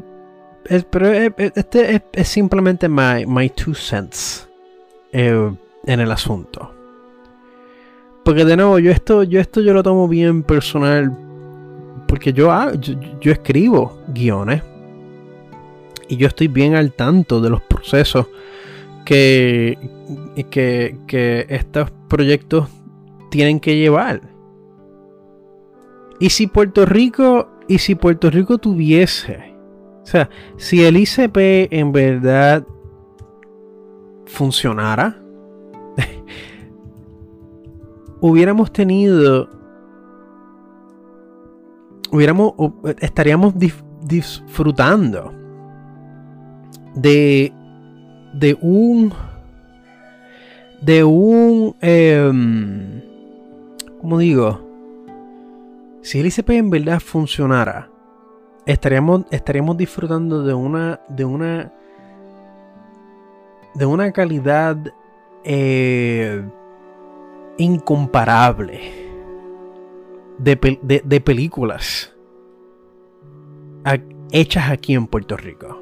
[0.89, 4.47] pero este es, simplemente my, my, two cents
[5.11, 5.51] eh,
[5.85, 6.71] en el asunto.
[8.23, 11.15] Porque de nuevo, yo esto, yo esto yo lo tomo bien personal.
[12.07, 12.51] Porque yo,
[13.21, 14.63] yo, escribo guiones.
[16.07, 18.27] Y yo estoy bien al tanto de los procesos
[19.05, 19.77] que,
[20.49, 22.69] que, que estos proyectos
[23.29, 24.21] tienen que llevar.
[26.19, 29.54] Y si Puerto Rico, y si Puerto Rico tuviese
[30.05, 32.63] o sea, si el ICP en verdad
[34.27, 35.19] funcionara,
[38.21, 39.49] hubiéramos tenido
[42.11, 42.53] hubiéramos
[42.99, 43.55] estaríamos
[44.03, 45.33] disfrutando
[46.93, 47.51] de
[48.35, 49.11] de un
[50.81, 53.01] de un eh,
[54.01, 54.61] ¿cómo digo?
[56.03, 57.89] Si el ICP en verdad funcionara,
[58.65, 61.73] estaríamos, estaríamos disfrutando de una de una
[63.73, 64.77] de una calidad
[65.43, 66.43] eh,
[67.57, 69.05] incomparable
[70.37, 72.13] de, películas
[74.31, 75.81] hechas aquí en Puerto Rico.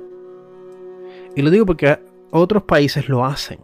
[1.36, 1.98] Y lo digo porque
[2.32, 3.60] otros países lo hacen.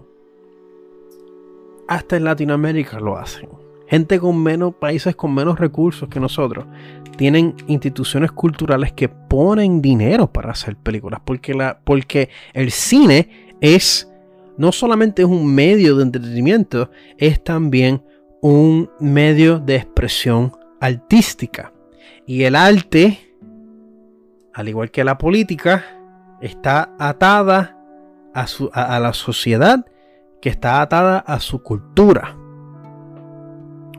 [1.87, 3.49] Hasta en Latinoamérica lo hacen.
[3.89, 6.65] Gente con menos, países con menos recursos que nosotros,
[7.17, 11.19] tienen instituciones culturales que ponen dinero para hacer películas.
[11.25, 14.09] Porque, la, porque el cine es
[14.59, 18.03] no solamente es un medio de entretenimiento, es también
[18.41, 20.51] un medio de expresión
[20.81, 21.71] artística.
[22.25, 23.37] Y el arte,
[24.53, 25.85] al igual que la política,
[26.41, 27.77] está atada
[28.33, 29.85] a, su, a, la sociedad,
[30.41, 32.35] que está atada a su cultura.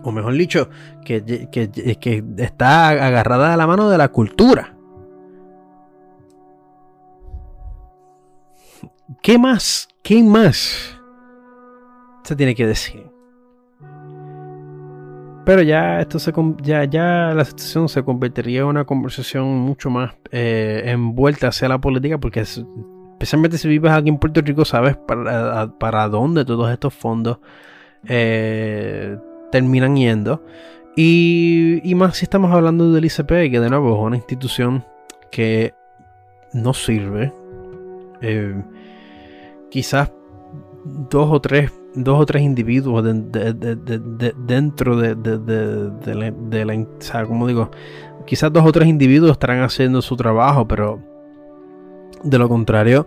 [0.02, 0.70] O mejor dicho,
[1.04, 4.76] que, que, que está agarrada a la mano de la cultura.
[9.22, 9.88] ¿Qué más?
[10.02, 10.98] ¿Qué más
[12.22, 13.10] se tiene que decir?
[15.44, 16.32] Pero ya esto se
[16.62, 21.80] ya, ya la situación se convertiría en una conversación mucho más eh, envuelta hacia la
[21.80, 26.94] política, porque especialmente si vives aquí en Puerto Rico, sabes para, para dónde todos estos
[26.94, 27.38] fondos
[28.06, 29.18] eh,
[29.50, 30.42] terminan yendo.
[30.96, 34.84] Y, y, más si estamos hablando del ICP, que de nuevo es una institución
[35.30, 35.74] que
[36.52, 37.32] no sirve.
[38.20, 38.62] Eh,
[39.70, 40.12] quizás
[40.84, 45.14] dos o tres, dos o tres individuos dentro de,
[46.14, 47.70] la, o sea, como digo,
[48.26, 51.00] quizás dos o tres individuos estarán haciendo su trabajo, pero
[52.22, 53.06] de lo contrario,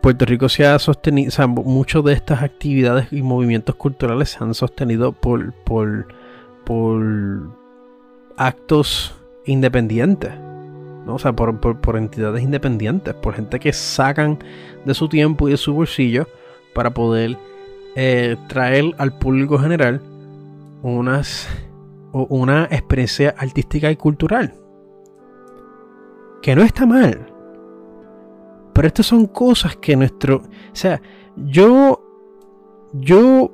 [0.00, 4.42] Puerto Rico se ha sostenido, o sea, muchas de estas actividades y movimientos culturales se
[4.42, 6.08] han sostenido por, por,
[6.64, 7.04] por
[8.36, 9.14] actos
[9.44, 10.32] independientes.
[11.06, 14.38] O sea, por, entidades independientes, por gente que sacan
[14.84, 16.26] de su tiempo y de su bolsillo
[16.74, 17.36] para poder
[17.96, 20.00] eh, traer al público general
[20.82, 21.48] unas,
[22.12, 24.54] una experiencia artística y cultural.
[26.42, 27.29] Que no está mal.
[28.80, 30.36] Pero estas son cosas que nuestro...
[30.36, 31.02] O sea,
[31.36, 32.00] yo...
[32.94, 33.52] Yo...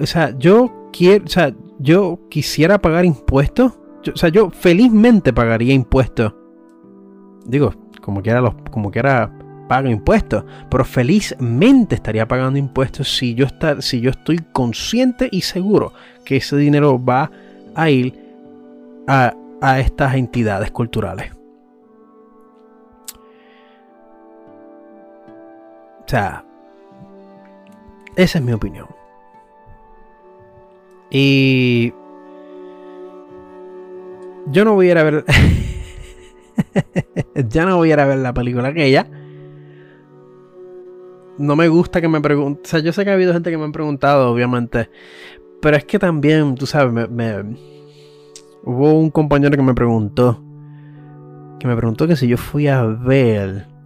[0.00, 1.24] o sea, yo quiero...
[1.24, 3.72] O sea, yo quisiera pagar impuestos.
[4.12, 6.34] o sea, yo felizmente pagaría impuestos
[7.48, 7.72] digo,
[8.02, 9.32] como quiera, los, como quiera
[9.68, 15.40] pago impuestos, pero felizmente estaría pagando impuestos si yo, estar, si yo estoy consciente y
[15.40, 15.92] seguro
[16.24, 17.30] que ese dinero va
[17.74, 18.14] a ir
[19.06, 21.37] a, a estas entidades culturales.
[26.08, 26.42] O sea,
[28.16, 28.86] esa es mi opinión.
[31.10, 31.92] Y
[34.46, 35.24] yo no voy a ir a ver
[37.48, 39.06] ya no voy a ir a ver la película aquella.
[41.36, 42.62] No me gusta que me pregunten.
[42.64, 44.88] O sea, yo sé que ha habido gente que me ha preguntado, obviamente.
[45.60, 47.44] Pero es que también, tú sabes, me,
[48.64, 50.42] hubo un compañero que me preguntó.
[51.60, 53.77] Que me preguntó que si yo fui a ver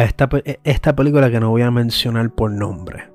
[0.00, 0.28] esta,
[0.64, 3.12] esta película que no voy a mencionar por nombre.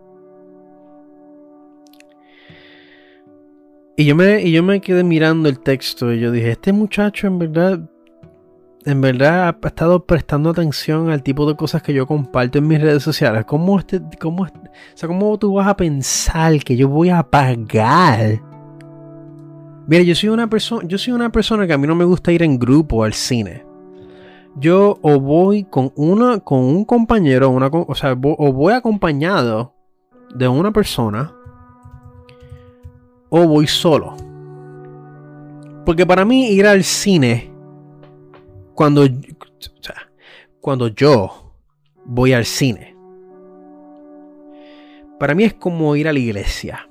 [4.00, 7.26] Y yo, me, y yo me quedé mirando el texto y yo dije, este muchacho
[7.26, 7.80] en verdad,
[8.86, 12.80] en verdad ha estado prestando atención al tipo de cosas que yo comparto en mis
[12.80, 13.44] redes sociales.
[13.46, 14.48] ¿Cómo, este, cómo, o
[14.94, 18.40] sea, ¿cómo tú vas a pensar que yo voy a pagar?
[19.88, 22.32] Mira, yo soy una persona, yo soy una persona que a mí no me gusta
[22.32, 23.67] ir en grupo al cine.
[24.60, 29.74] Yo o voy con una, con un compañero, una, o sea, o voy acompañado
[30.34, 31.34] de una persona
[33.30, 34.16] o voy solo.
[35.86, 37.52] Porque para mí ir al cine,
[38.74, 39.08] cuando,
[40.60, 41.54] cuando yo
[42.06, 42.96] voy al cine,
[45.20, 46.90] para mí es como ir a la iglesia.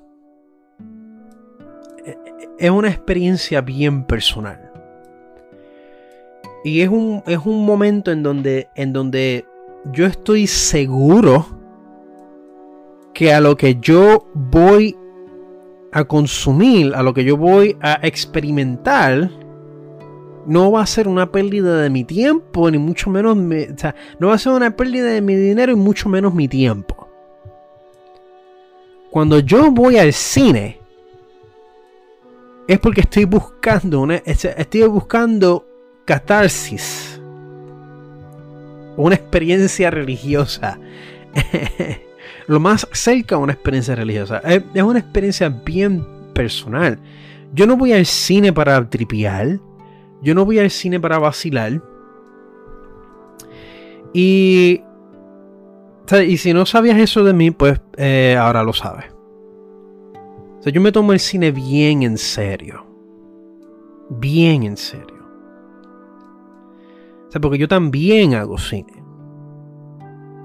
[2.58, 4.65] Es una experiencia bien personal.
[6.66, 9.46] Y es un, es un momento en donde, en donde
[9.92, 11.46] yo estoy seguro
[13.14, 14.96] que a lo que yo voy
[15.92, 19.30] a consumir, a lo que yo voy a experimentar,
[20.44, 24.38] no va a ser una pérdida de mi tiempo, ni mucho menos, no va a
[24.38, 27.08] ser una pérdida de mi dinero y mucho menos mi tiempo.
[29.12, 30.80] Cuando yo voy al cine,
[32.66, 35.75] es porque estoy buscando una, estoy buscando
[36.06, 37.20] catarsis,
[38.96, 40.78] una experiencia religiosa.
[42.46, 44.38] Lo más cerca a una experiencia religiosa.
[44.38, 46.98] Es, una experiencia bien personal.
[47.52, 49.58] Yo no voy al cine para tripiar.
[50.22, 51.82] Yo no voy al cine para vacilar.
[54.14, 54.80] Y,
[56.26, 59.16] y si no sabías eso de mí, pues eh, ahora lo sabes
[60.70, 62.84] yo me tomo el cine bien en serio.
[64.08, 65.15] Bien en serio.
[67.28, 68.92] O sea, porque yo también hago cine.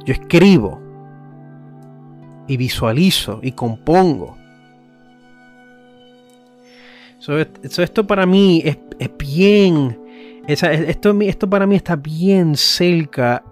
[0.05, 0.81] Yo escribo.
[2.47, 4.37] Y visualizo y compongo.
[7.77, 8.77] esto para mí es,
[9.17, 9.99] bien.
[10.47, 13.43] esto, esto para mí está bien cerca.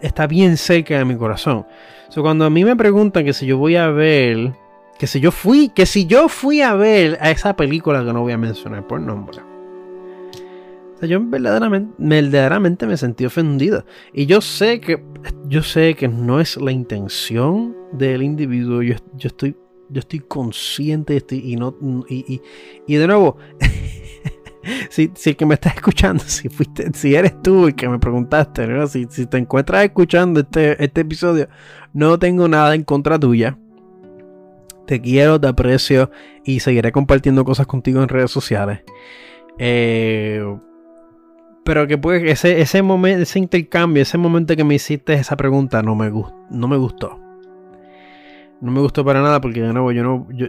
[0.00, 1.66] Está bien cerca de mi corazón.
[2.14, 4.52] cuando a mí me preguntan que si yo voy a ver
[4.98, 8.22] que si yo fui, que si yo fui a ver a esa película que no
[8.22, 9.38] voy a mencionar por nombre.
[11.06, 13.84] Yo verdaderamente, me sentí ofendido.
[14.12, 15.02] Y yo sé que
[15.48, 18.82] yo sé que no es la intención del individuo.
[18.82, 19.56] Yo, estoy,
[19.88, 21.76] yo estoy consciente estoy, y no
[22.08, 22.40] y,
[22.86, 23.36] y, de nuevo.
[24.90, 27.98] si, si, el que me estás escuchando, si fuiste, si eres tú el que me
[27.98, 31.48] preguntaste, si, si, te encuentras escuchando este, este episodio,
[31.92, 33.58] no tengo nada en contra tuya.
[34.86, 36.12] Te quiero, te aprecio
[36.44, 38.82] y seguiré compartiendo cosas contigo en redes sociales.
[39.58, 40.44] Eh,
[41.66, 45.82] pero que pues ese, ese momento, ese intercambio, ese momento que me hiciste esa pregunta
[45.82, 46.12] no me,
[46.48, 47.18] no me gustó.
[48.60, 50.46] No me gustó para nada porque de nuevo yo no, yo,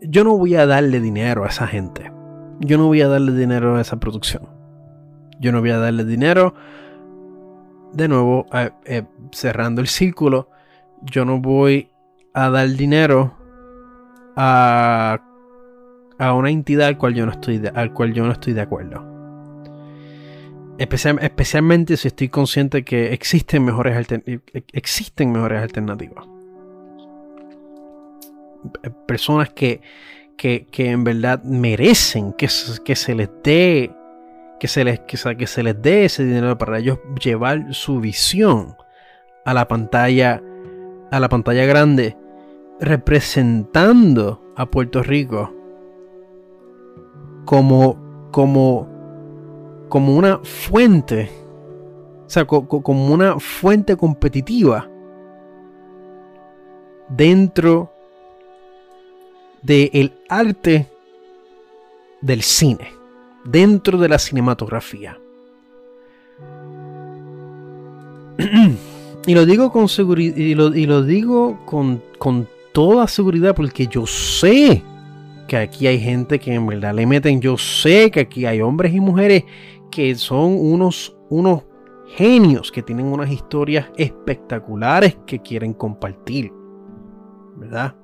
[0.00, 2.12] yo, no voy a darle dinero a esa gente.
[2.60, 4.48] Yo no voy a darle dinero a esa producción.
[5.40, 6.54] Yo no voy a darle dinero.
[7.92, 8.46] De nuevo,
[8.84, 10.50] eh, cerrando el círculo,
[11.02, 11.90] yo no voy
[12.32, 13.34] a dar dinero
[14.36, 15.20] a,
[16.16, 19.11] a una entidad al cual yo no estoy al cual yo no estoy de acuerdo.
[20.82, 24.06] Especialmente si estoy consciente que existen mejores,
[24.72, 26.26] existen mejores alternativas.
[29.06, 29.80] Personas que,
[30.36, 32.48] que, en verdad merecen que,
[32.84, 33.94] que se les dé
[34.58, 38.76] que se les, que, que se les dé ese dinero para ellos llevar su visión
[39.44, 40.40] a la pantalla
[41.10, 42.16] a la pantalla grande
[42.80, 45.52] representando a Puerto Rico
[47.44, 48.88] como, como,
[49.92, 51.28] como una fuente,
[52.24, 54.88] o sea, como una fuente competitiva
[57.10, 57.92] dentro
[59.60, 60.88] del arte
[62.22, 62.88] del cine,
[63.44, 65.20] dentro de la cinematografía.
[69.26, 73.88] y lo digo con seguridad, y lo, y lo digo con, con toda seguridad porque
[73.88, 74.82] yo sé
[75.46, 77.42] que aquí hay gente que en verdad le meten.
[77.42, 79.44] Yo sé que aquí hay hombres y mujeres
[79.92, 81.62] que son unos, unos
[82.16, 86.52] genios que tienen unas historias espectaculares que quieren compartir.
[87.56, 87.94] ¿Verdad?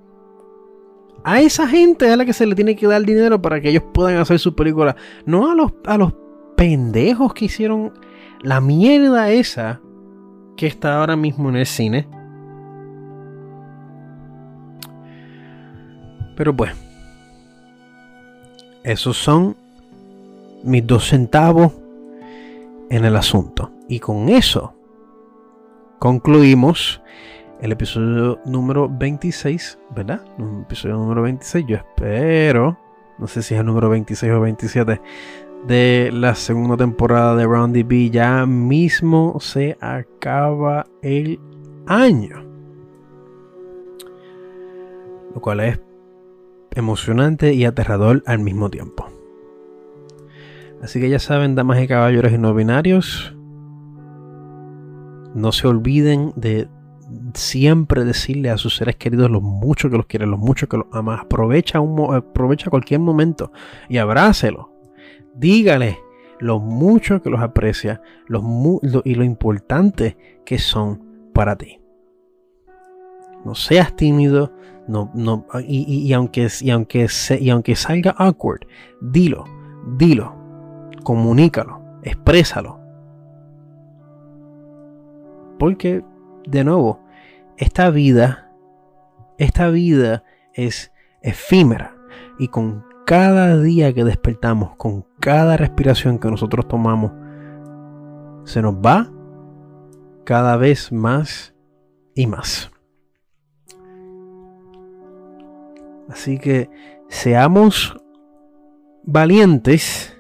[1.25, 3.83] A esa gente a la que se le tiene que dar dinero para que ellos
[3.93, 4.95] puedan hacer su película.
[5.27, 6.13] No a los, a los
[6.57, 7.93] pendejos que hicieron
[8.43, 9.81] la mierda esa
[10.57, 12.07] que está ahora mismo en el cine.
[16.37, 16.73] Pero pues,
[18.85, 19.57] esos son
[20.63, 21.73] mis dos centavos
[22.91, 23.73] en el asunto.
[23.89, 24.75] Y con eso
[25.99, 27.03] concluimos
[27.61, 30.23] el episodio número 26, ¿verdad?
[30.39, 32.79] El episodio número 26, yo espero,
[33.19, 35.01] no sé si es el número 26 o 27
[35.67, 38.11] de la segunda temporada de Roundy B.
[38.11, 41.41] Ya mismo se acaba el
[41.87, 42.45] año.
[45.35, 45.81] Lo cual es
[46.71, 49.18] emocionante y aterrador al mismo tiempo.
[50.83, 53.35] Así que ya saben, damas y caballeros y no binarios,
[55.35, 56.69] no se olviden de
[57.35, 60.87] siempre decirle a sus seres queridos lo mucho que los quieren, lo mucho que los
[60.93, 61.23] amas.
[61.23, 63.53] Aprovecha, un, aprovecha cualquier momento
[63.89, 64.73] y abrácelo.
[65.35, 65.99] Dígale
[66.41, 68.01] lo mucho que los aprecia
[69.05, 71.81] y lo importante que son para ti.
[73.45, 74.53] No seas tímido,
[74.89, 77.07] no, no, y, aunque, y, aunque
[77.41, 78.61] y aunque salga awkward,
[79.01, 79.45] dilo,
[79.97, 80.38] dilo,
[81.09, 82.79] comunícalo, exprésalo.
[85.59, 86.05] Porque,
[86.47, 87.01] de nuevo,
[87.57, 88.53] esta vida,
[89.39, 90.23] esta vida
[90.53, 91.97] es efímera
[92.39, 97.13] y con cada día que despertamos, con cada respiración que nosotros tomamos,
[98.45, 99.11] se nos va
[100.25, 101.55] cada vez más
[102.15, 102.71] y más.
[106.11, 106.69] Así que
[107.09, 107.97] seamos
[109.05, 110.15] valientes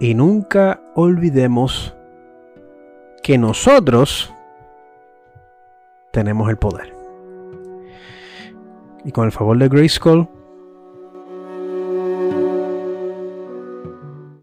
[0.00, 1.94] y nunca olvidemos
[3.22, 4.32] que nosotros
[6.10, 6.96] tenemos el poder.
[9.04, 10.28] Y con el favor de Grayskull,